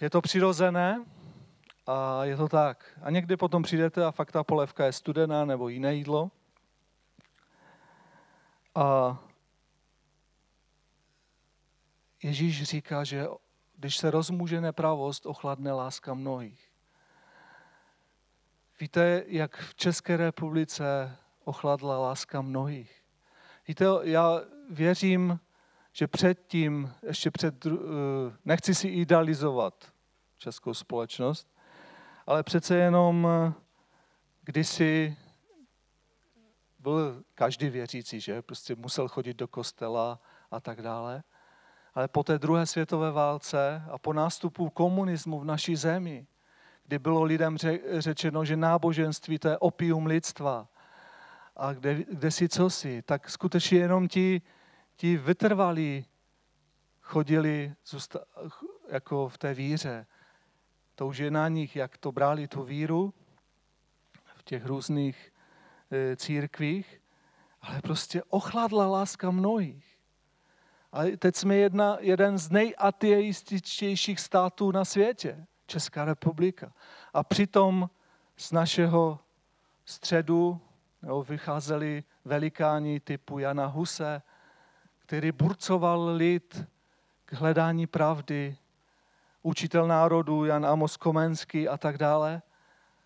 je 0.00 0.10
to 0.10 0.20
přirozené 0.20 1.04
a 1.86 2.24
je 2.24 2.36
to 2.36 2.48
tak. 2.48 2.98
A 3.02 3.10
někdy 3.10 3.36
potom 3.36 3.62
přijdete 3.62 4.04
a 4.04 4.10
fakt 4.10 4.32
ta 4.32 4.44
polévka 4.44 4.84
je 4.86 4.92
studená 4.92 5.44
nebo 5.44 5.68
jiné 5.68 5.94
jídlo. 5.94 6.30
A 8.74 9.18
Ježíš 12.24 12.62
říká, 12.62 13.04
že 13.04 13.26
když 13.76 13.96
se 13.96 14.10
rozmůže 14.10 14.60
nepravost, 14.60 15.26
ochladne 15.26 15.72
láska 15.72 16.14
mnohých. 16.14 16.72
Víte, 18.80 19.24
jak 19.26 19.56
v 19.56 19.74
České 19.74 20.16
republice 20.16 21.16
ochladla 21.44 21.98
láska 21.98 22.42
mnohých? 22.42 23.02
Víte, 23.68 23.84
já 24.02 24.40
věřím, 24.70 25.40
že 25.92 26.06
předtím, 26.06 26.92
ještě 27.02 27.30
před, 27.30 27.66
eh, 27.66 27.70
nechci 28.44 28.74
si 28.74 28.88
idealizovat 28.88 29.92
českou 30.38 30.74
společnost, 30.74 31.53
ale 32.26 32.42
přece 32.42 32.76
jenom 32.76 33.28
kdysi 34.42 35.16
byl 36.78 37.22
každý 37.34 37.68
věřící, 37.68 38.20
že 38.20 38.42
prostě 38.42 38.74
musel 38.74 39.08
chodit 39.08 39.36
do 39.36 39.48
kostela 39.48 40.20
a 40.50 40.60
tak 40.60 40.82
dále. 40.82 41.22
Ale 41.94 42.08
po 42.08 42.22
té 42.22 42.38
druhé 42.38 42.66
světové 42.66 43.10
válce 43.10 43.82
a 43.90 43.98
po 43.98 44.12
nástupu 44.12 44.70
komunismu 44.70 45.40
v 45.40 45.44
naší 45.44 45.76
zemi, 45.76 46.26
kdy 46.84 46.98
bylo 46.98 47.22
lidem 47.22 47.58
řečeno, 47.98 48.44
že 48.44 48.56
náboženství 48.56 49.38
to 49.38 49.48
je 49.48 49.58
opium 49.58 50.06
lidstva 50.06 50.68
a 51.56 51.72
kde, 51.72 51.94
kde 51.94 52.30
si 52.30 52.48
co 52.48 52.70
si, 52.70 53.02
tak 53.02 53.30
skutečně 53.30 53.78
jenom 53.78 54.08
ti 54.08 54.42
ti 54.96 55.16
vytrvalí 55.16 56.06
chodili 57.00 57.74
jako 58.90 59.28
v 59.28 59.38
té 59.38 59.54
víře. 59.54 60.06
To 60.94 61.06
už 61.06 61.18
je 61.18 61.30
na 61.30 61.48
nich, 61.48 61.76
jak 61.76 61.98
to 61.98 62.12
brali 62.12 62.48
tu 62.48 62.62
víru 62.62 63.14
v 64.34 64.42
těch 64.42 64.66
různých 64.66 65.32
e, 65.90 66.16
církvích, 66.16 67.00
ale 67.62 67.80
prostě 67.82 68.22
ochladla 68.22 68.86
láska 68.86 69.30
mnohých. 69.30 69.98
Ale 70.92 71.16
teď 71.16 71.36
jsme 71.36 71.56
jedna, 71.56 71.96
jeden 72.00 72.38
z 72.38 72.50
nejateističtějších 72.50 74.20
států 74.20 74.72
na 74.72 74.84
světě, 74.84 75.46
Česká 75.66 76.04
republika. 76.04 76.72
A 77.14 77.22
přitom 77.22 77.90
z 78.36 78.52
našeho 78.52 79.18
středu 79.84 80.60
nebo 81.02 81.22
vycházeli 81.22 82.04
velikáni 82.24 83.00
typu 83.00 83.38
Jana 83.38 83.66
Huse, 83.66 84.22
který 84.98 85.32
burcoval 85.32 86.14
lid 86.16 86.64
k 87.24 87.32
hledání 87.32 87.86
pravdy, 87.86 88.56
učitel 89.44 89.86
národu 89.86 90.44
Jan 90.44 90.66
Amos 90.66 90.96
Komenský 90.96 91.68
a 91.68 91.76
tak 91.76 91.98
dále. 91.98 92.42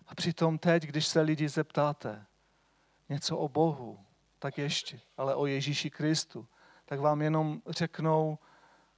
A 0.06 0.14
přitom 0.14 0.58
teď, 0.58 0.82
když 0.82 1.06
se 1.06 1.20
lidi 1.20 1.48
zeptáte 1.48 2.26
něco 3.08 3.38
o 3.38 3.48
Bohu, 3.48 3.98
tak 4.38 4.58
ještě, 4.58 5.00
ale 5.16 5.34
o 5.34 5.46
Ježíši 5.46 5.90
Kristu, 5.90 6.46
tak 6.84 7.00
vám 7.00 7.22
jenom 7.22 7.62
řeknou 7.66 8.38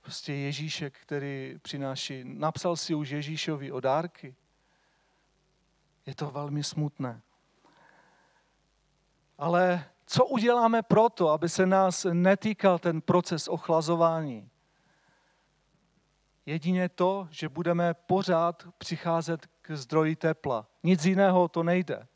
prostě 0.01 0.33
Ježíšek, 0.33 0.99
který 0.99 1.59
přináší, 1.63 2.25
napsal 2.25 2.77
si 2.77 2.95
už 2.95 3.09
Ježíšovi 3.09 3.73
o 3.73 3.81
dárky. 3.81 4.35
Je 6.07 6.15
to 6.15 6.31
velmi 6.31 6.65
smutné. 6.65 7.21
Ale 9.39 9.85
co 10.07 10.27
uděláme 10.27 10.83
proto, 10.83 11.29
aby 11.29 11.49
se 11.49 11.67
nás 11.67 12.07
netýkal 12.13 12.79
ten 12.79 13.01
proces 13.01 13.49
ochlazování? 13.49 14.50
Jedině 16.47 16.89
to, 16.89 17.29
že 17.31 17.49
budeme 17.49 17.95
pořád 17.95 18.67
přicházet 18.79 19.47
k 19.63 19.77
zdroji 19.77 20.17
tepla. 20.17 20.67
Nic 20.83 21.05
jiného 21.05 21.49
to 21.49 21.63
nejde. 21.63 22.07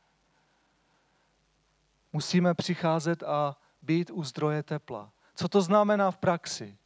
Musíme 2.13 2.55
přicházet 2.55 3.23
a 3.23 3.57
být 3.83 4.11
u 4.11 4.25
zdroje 4.25 4.63
tepla. 4.63 5.13
Co 5.35 5.49
to 5.49 5.63
znamená 5.63 6.11
v 6.11 6.17
praxi? 6.17 6.77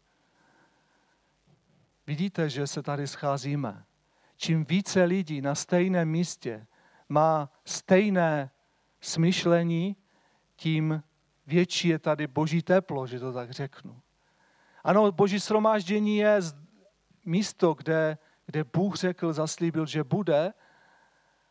Vidíte, 2.07 2.51
že 2.51 2.67
se 2.67 2.83
tady 2.83 3.07
scházíme. 3.07 3.85
Čím 4.37 4.65
více 4.65 5.05
lidí 5.05 5.41
na 5.41 5.55
stejném 5.55 6.09
místě 6.09 6.67
má 7.09 7.51
stejné 7.65 8.51
smyšlení, 9.01 9.97
tím 10.57 11.03
větší 11.47 11.89
je 11.89 11.99
tady 11.99 12.27
boží 12.27 12.63
teplo, 12.63 13.07
že 13.07 13.21
to 13.21 13.33
tak 13.33 13.51
řeknu. 13.51 14.01
Ano, 14.85 15.13
boží 15.13 15.41
sromáždění 15.41 16.17
je 16.17 16.41
místo, 17.29 17.75
kde, 17.75 18.19
kde 18.47 18.65
Bůh 18.65 18.97
řekl, 18.97 19.33
zaslíbil, 19.33 19.87
že 19.87 20.05
bude. 20.05 20.53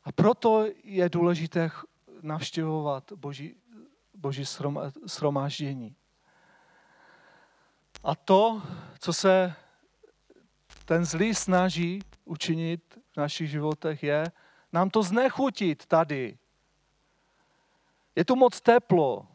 A 0.04 0.12
proto 0.12 0.66
je 0.84 1.10
důležité 1.10 1.72
navštěvovat 2.22 3.12
boží, 3.12 3.56
boží 4.14 4.44
sromáždění. 5.08 5.96
A 8.04 8.16
to, 8.16 8.62
co 9.00 9.14
se 9.14 9.54
ten 10.86 11.06
zlý 11.06 11.36
snaží 11.36 12.02
učinit 12.26 13.00
v 13.14 13.18
našich 13.18 13.50
životech, 13.50 14.04
je 14.04 14.32
nám 14.74 14.90
to 14.90 15.04
znechutit 15.04 15.86
tady, 15.86 16.38
je 18.16 18.26
tu 18.26 18.36
moc 18.36 18.62
teplo. 18.62 19.28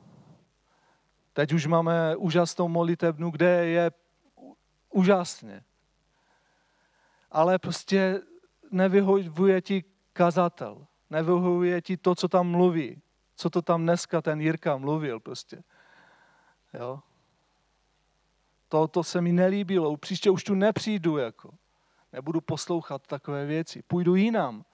Teď 1.33 1.53
už 1.53 1.67
máme 1.67 2.17
úžasnou 2.17 2.69
molitebnu, 2.69 3.31
kde 3.31 3.67
je 3.67 3.91
úžasně. 4.91 5.65
Ale 7.33 7.59
prostě 7.59 8.21
nevyhovuje 8.71 9.61
ti 9.61 9.85
kazatel. 10.13 10.87
Nevyhovuje 11.11 11.83
ti 11.83 11.97
to, 11.97 12.15
co 12.15 12.29
tam 12.29 12.49
mluví. 12.49 13.03
Co 13.37 13.51
to 13.51 13.63
tam 13.63 13.83
dneska 13.83 14.23
ten 14.23 14.41
Jirka 14.41 14.77
mluvil 14.77 15.21
prostě. 15.21 15.63
Jo? 16.75 17.01
To, 18.69 18.89
to 18.89 19.05
se 19.05 19.21
mi 19.21 19.33
nelíbilo. 19.33 19.97
Příště 19.97 20.31
už 20.31 20.45
tu 20.45 20.55
nepřijdu. 20.55 21.17
Jako. 21.17 21.51
Nebudu 22.13 22.41
poslouchat 22.41 23.07
takové 23.07 23.47
věci. 23.47 23.83
Půjdu 23.83 24.15
jinam. 24.15 24.65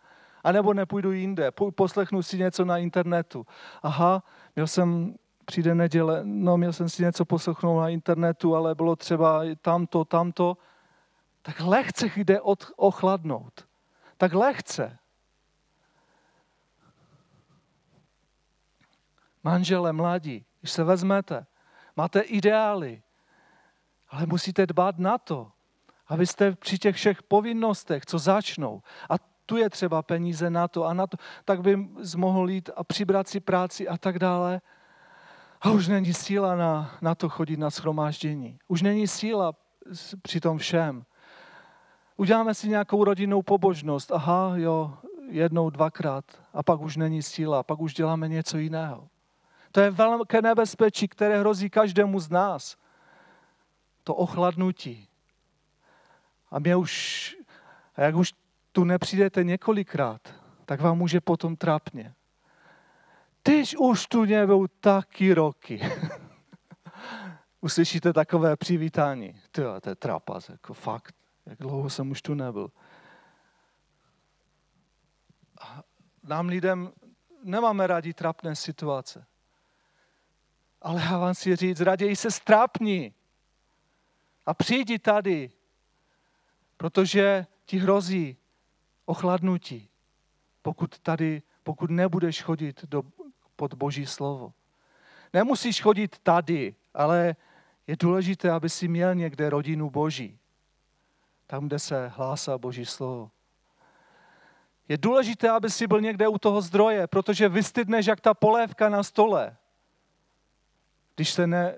A 0.45 0.53
nebo 0.53 0.75
nepůjdu 0.75 1.13
jinde, 1.13 1.51
poslechnu 1.51 2.23
si 2.23 2.39
něco 2.39 2.65
na 2.65 2.79
internetu. 2.79 3.47
Aha, 3.83 4.23
měl 4.57 4.67
jsem, 4.67 5.15
přijde 5.45 5.75
neděle, 5.75 6.21
no 6.25 6.57
měl 6.57 6.73
jsem 6.73 6.89
si 6.89 7.03
něco 7.03 7.25
poslechnout 7.25 7.81
na 7.81 7.89
internetu, 7.89 8.57
ale 8.57 8.75
bylo 8.75 8.97
třeba 8.97 9.43
tamto, 9.63 10.05
tamto 10.05 10.57
tak 11.43 11.61
lehce 11.61 12.11
jde 12.17 12.41
od, 12.41 12.73
ochladnout. 12.77 13.67
Tak 14.17 14.33
lehce. 14.33 14.99
Manžele, 19.45 19.93
mladí, 19.93 20.45
když 20.61 20.73
se 20.73 20.85
vezmete, 20.85 21.47
máte 21.97 22.21
ideály, 22.21 23.03
ale 24.09 24.27
musíte 24.27 24.67
dbát 24.67 24.99
na 24.99 25.19
to, 25.19 25.53
abyste 26.07 26.53
při 26.57 26.79
těch 26.79 26.97
všech 26.97 27.23
povinnostech, 27.23 28.07
co 28.07 28.19
začnou, 28.19 28.83
a 29.11 29.15
tu 29.47 29.57
je 29.57 29.71
třeba 29.71 30.03
peníze 30.03 30.51
na 30.51 30.69
to 30.69 30.85
a 30.85 30.95
na 30.95 31.07
to, 31.07 31.17
tak 31.45 31.61
by 31.61 31.89
mohl 32.17 32.51
jít 32.51 32.71
a 32.77 32.85
přibrat 32.85 33.29
si 33.29 33.41
práci 33.41 33.89
a 33.89 33.99
tak 33.99 34.19
dále. 34.19 34.61
A 35.61 35.71
už 35.71 35.89
není 35.89 36.15
síla 36.15 36.57
na, 36.57 36.99
na 37.01 37.15
to 37.15 37.29
chodit 37.29 37.57
na 37.57 37.71
schromáždění. 37.71 38.59
Už 38.69 38.83
není 38.83 39.09
síla 39.09 39.53
při 40.23 40.41
tom 40.41 40.59
všem. 40.59 41.05
Uděláme 42.21 42.55
si 42.55 42.69
nějakou 42.69 43.05
rodinnou 43.05 43.43
pobožnost. 43.43 44.13
Aha, 44.13 44.53
jo, 44.57 44.99
jednou, 45.29 45.71
dvakrát. 45.71 46.25
A 46.53 46.63
pak 46.63 46.81
už 46.81 46.97
není 46.97 47.23
síla. 47.23 47.63
Pak 47.63 47.81
už 47.81 47.95
děláme 47.95 48.29
něco 48.29 48.59
jiného. 48.59 49.09
To 49.73 49.81
je 49.81 49.91
velké 49.91 50.43
nebezpečí, 50.43 51.09
které 51.09 51.41
hrozí 51.41 51.71
každému 51.71 52.21
z 52.21 52.31
nás. 52.31 52.77
To 54.05 54.15
ochladnutí. 54.15 55.09
A 56.51 56.59
mě 56.59 56.77
už, 56.77 57.37
a 57.97 58.03
jak 58.03 58.15
už 58.15 58.33
tu 58.73 58.85
nepřijdete 58.85 59.45
několikrát, 59.45 60.35
tak 60.65 60.81
vám 60.81 60.99
může 60.99 61.21
potom 61.21 61.57
trápně. 61.57 62.15
Tyž 63.43 63.77
už 63.77 64.07
tu 64.07 64.25
nebyl 64.25 64.67
taky 64.81 65.35
roky. 65.35 65.81
Uslyšíte 67.61 68.13
takové 68.13 68.57
přivítání. 68.57 69.41
Tyjo, 69.51 69.81
to 69.81 69.89
je 69.89 69.95
trapas, 69.95 70.49
jako 70.49 70.75
fakt. 70.75 71.18
Jak 71.49 71.59
dlouho 71.59 71.91
jsem 71.91 72.11
už 72.11 72.23
tu 72.23 72.35
nebyl. 72.35 72.71
A 75.61 75.83
nám 76.23 76.49
lidem 76.49 76.93
nemáme 77.43 77.87
rádi 77.87 78.15
trapné 78.15 78.57
situace. 78.57 79.27
Ale 80.83 81.03
já 81.03 81.19
vám 81.19 81.35
si 81.35 81.57
říct, 81.57 81.81
raději 81.81 82.17
se 82.17 82.31
strápni 82.31 83.15
a 84.47 84.55
přijdi 84.55 84.99
tady, 84.99 85.51
protože 86.77 87.47
ti 87.65 87.79
hrozí 87.79 88.37
ochladnutí, 89.05 89.89
pokud 90.63 90.99
tady, 90.99 91.43
pokud 91.63 91.91
nebudeš 91.91 92.43
chodit 92.43 92.85
do, 92.85 93.03
pod 93.57 93.75
Boží 93.75 94.07
slovo. 94.07 94.53
Nemusíš 95.33 95.83
chodit 95.83 96.19
tady, 96.19 96.75
ale 96.95 97.37
je 97.87 97.97
důležité, 97.97 98.51
aby 98.51 98.69
si 98.69 98.89
měl 98.89 99.15
někde 99.15 99.51
rodinu 99.51 99.91
Boží. 99.91 100.39
Tam, 101.51 101.67
kde 101.67 101.79
se 101.79 102.09
hlásá 102.09 102.59
Boží 102.59 102.87
slovo. 102.87 103.31
Je 104.89 104.99
důležité, 104.99 105.51
aby 105.51 105.71
si 105.71 105.87
byl 105.87 106.01
někde 106.01 106.29
u 106.29 106.39
toho 106.39 106.61
zdroje, 106.61 107.07
protože 107.07 107.49
vystydneš 107.49 108.07
jak 108.07 108.21
ta 108.21 108.35
polévka 108.35 108.89
na 108.89 109.03
stole. 109.03 109.57
Když, 111.17 111.33
se 111.33 111.47
ne, 111.47 111.75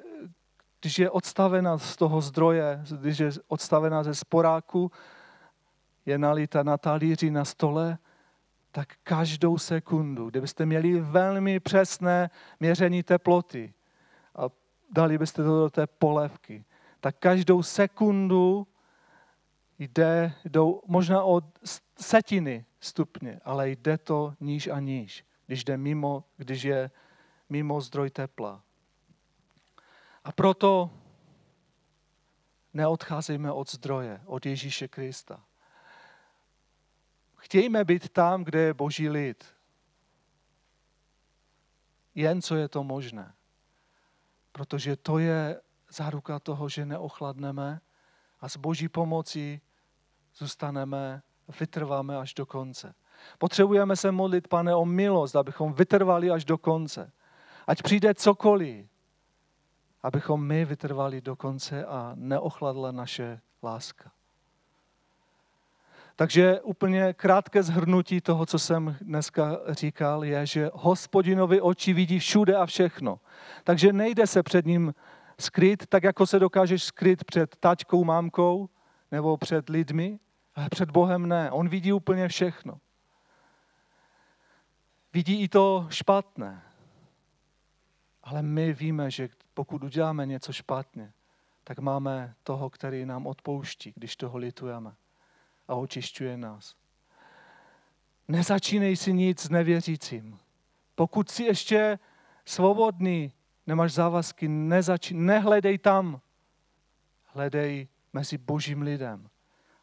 když 0.80 0.98
je 0.98 1.10
odstavena 1.10 1.78
z 1.78 1.96
toho 1.96 2.20
zdroje, 2.20 2.82
když 3.00 3.18
je 3.18 3.30
odstavena 3.48 4.02
ze 4.02 4.14
sporáku, 4.14 4.92
je 6.06 6.18
nalita 6.18 6.62
na 6.62 6.78
talíři 6.78 7.30
na 7.30 7.44
stole, 7.44 7.98
tak 8.72 8.88
každou 9.02 9.58
sekundu, 9.58 10.30
kdybyste 10.30 10.66
měli 10.66 11.00
velmi 11.00 11.60
přesné 11.60 12.30
měření 12.60 13.02
teploty 13.02 13.74
a 14.34 14.42
dali 14.92 15.18
byste 15.18 15.42
to 15.42 15.60
do 15.60 15.70
té 15.70 15.86
polévky, 15.86 16.64
tak 17.00 17.16
každou 17.18 17.62
sekundu 17.62 18.66
jde, 19.80 20.34
jdou 20.44 20.82
možná 20.86 21.22
od 21.22 21.44
setiny 22.00 22.64
stupně, 22.80 23.40
ale 23.44 23.70
jde 23.70 23.98
to 23.98 24.34
níž 24.40 24.66
a 24.66 24.80
níž, 24.80 25.24
když, 25.46 25.64
jde 25.64 25.76
mimo, 25.76 26.24
když 26.36 26.62
je 26.62 26.90
mimo 27.48 27.80
zdroj 27.80 28.10
tepla. 28.10 28.62
A 30.24 30.32
proto 30.32 30.90
neodcházejme 32.74 33.52
od 33.52 33.70
zdroje, 33.70 34.20
od 34.26 34.46
Ježíše 34.46 34.88
Krista. 34.88 35.44
Chtějme 37.36 37.84
být 37.84 38.08
tam, 38.08 38.44
kde 38.44 38.60
je 38.60 38.74
boží 38.74 39.08
lid. 39.08 39.44
Jen 42.14 42.42
co 42.42 42.56
je 42.56 42.68
to 42.68 42.84
možné. 42.84 43.34
Protože 44.52 44.96
to 44.96 45.18
je 45.18 45.60
záruka 45.88 46.38
toho, 46.38 46.68
že 46.68 46.86
neochladneme 46.86 47.80
a 48.40 48.48
s 48.48 48.56
boží 48.56 48.88
pomocí 48.88 49.60
zůstaneme, 50.40 51.22
vytrváme 51.60 52.18
až 52.18 52.34
do 52.34 52.46
konce. 52.46 52.94
Potřebujeme 53.38 53.96
se 53.96 54.12
modlit, 54.12 54.48
pane, 54.48 54.74
o 54.74 54.84
milost, 54.84 55.36
abychom 55.36 55.72
vytrvali 55.72 56.30
až 56.30 56.44
do 56.44 56.58
konce. 56.58 57.12
Ať 57.66 57.82
přijde 57.82 58.14
cokoliv, 58.14 58.86
abychom 60.02 60.46
my 60.46 60.64
vytrvali 60.64 61.20
do 61.20 61.36
konce 61.36 61.84
a 61.84 62.12
neochladla 62.14 62.92
naše 62.92 63.40
láska. 63.62 64.10
Takže 66.16 66.60
úplně 66.60 67.12
krátké 67.12 67.62
zhrnutí 67.62 68.20
toho, 68.20 68.46
co 68.46 68.58
jsem 68.58 68.96
dneska 69.00 69.60
říkal, 69.68 70.24
je, 70.24 70.46
že 70.46 70.70
hospodinovi 70.74 71.60
oči 71.60 71.92
vidí 71.92 72.18
všude 72.18 72.56
a 72.56 72.66
všechno. 72.66 73.20
Takže 73.64 73.92
nejde 73.92 74.26
se 74.26 74.42
před 74.42 74.66
ním 74.66 74.94
skryt, 75.38 75.86
tak 75.86 76.02
jako 76.02 76.26
se 76.26 76.38
dokážeš 76.38 76.84
skryt 76.84 77.24
před 77.24 77.56
taťkou, 77.56 78.04
mámkou 78.04 78.68
nebo 79.12 79.36
před 79.36 79.68
lidmi, 79.68 80.18
ale 80.54 80.68
před 80.68 80.90
Bohem 80.90 81.28
ne. 81.28 81.50
On 81.50 81.68
vidí 81.68 81.92
úplně 81.92 82.28
všechno. 82.28 82.80
Vidí 85.12 85.42
i 85.42 85.48
to 85.48 85.86
špatné. 85.90 86.62
Ale 88.22 88.42
my 88.42 88.72
víme, 88.72 89.10
že 89.10 89.28
pokud 89.54 89.84
uděláme 89.84 90.26
něco 90.26 90.52
špatně, 90.52 91.12
tak 91.64 91.78
máme 91.78 92.34
toho, 92.42 92.70
který 92.70 93.06
nám 93.06 93.26
odpouští, 93.26 93.92
když 93.96 94.16
toho 94.16 94.38
litujeme 94.38 94.94
a 95.68 95.74
očišťuje 95.74 96.36
nás. 96.36 96.74
Nezačínej 98.28 98.96
si 98.96 99.12
nic 99.12 99.40
s 99.40 99.50
nevěřícím. 99.50 100.38
Pokud 100.94 101.30
jsi 101.30 101.44
ještě 101.44 101.98
svobodný, 102.44 103.32
nemáš 103.66 103.92
závazky, 103.92 104.48
nezačí, 104.48 105.14
nehledej 105.14 105.78
tam. 105.78 106.20
Hledej 107.24 107.88
mezi 108.12 108.38
božím 108.38 108.82
lidem. 108.82 109.30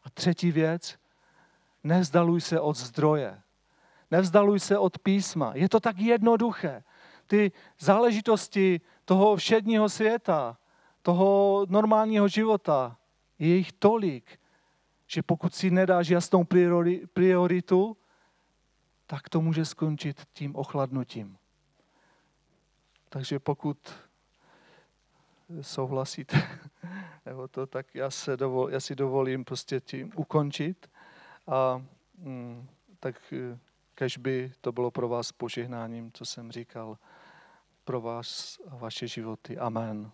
A 0.04 0.10
třetí 0.10 0.52
věc, 0.52 0.98
nevzdaluj 1.84 2.40
se 2.40 2.60
od 2.60 2.76
zdroje. 2.76 3.42
Nevzdaluj 4.10 4.60
se 4.60 4.78
od 4.78 4.98
písma. 4.98 5.52
Je 5.54 5.68
to 5.68 5.80
tak 5.80 5.98
jednoduché. 5.98 6.84
Ty 7.26 7.52
záležitosti 7.78 8.80
toho 9.04 9.36
všedního 9.36 9.88
světa, 9.88 10.58
toho 11.02 11.66
normálního 11.68 12.28
života, 12.28 12.96
je 13.38 13.56
jich 13.56 13.72
tolik, 13.72 14.40
že 15.06 15.22
pokud 15.22 15.54
si 15.54 15.70
nedáš 15.70 16.08
jasnou 16.08 16.44
prioritu, 17.12 17.96
tak 19.06 19.28
to 19.28 19.40
může 19.40 19.64
skončit 19.64 20.26
tím 20.32 20.56
ochladnutím. 20.56 21.38
Takže 23.08 23.38
pokud 23.38 23.78
souhlasíte, 25.60 26.42
nebo 27.26 27.48
to, 27.48 27.66
tak 27.66 27.94
já, 27.94 28.10
se 28.10 28.36
dovol, 28.36 28.70
já 28.70 28.80
si 28.80 28.94
dovolím 28.94 29.44
prostě 29.44 29.80
tím 29.80 30.12
ukončit. 30.16 30.90
A 31.46 31.82
mm, 32.18 32.68
tak 33.00 33.34
kež 33.94 34.16
by 34.16 34.52
to 34.60 34.72
bylo 34.72 34.90
pro 34.90 35.08
vás 35.08 35.32
požehnáním, 35.32 36.12
co 36.12 36.24
jsem 36.24 36.52
říkal, 36.52 36.98
pro 37.84 38.00
vás 38.00 38.58
a 38.70 38.76
vaše 38.76 39.08
životy. 39.08 39.58
Amen. 39.58 40.10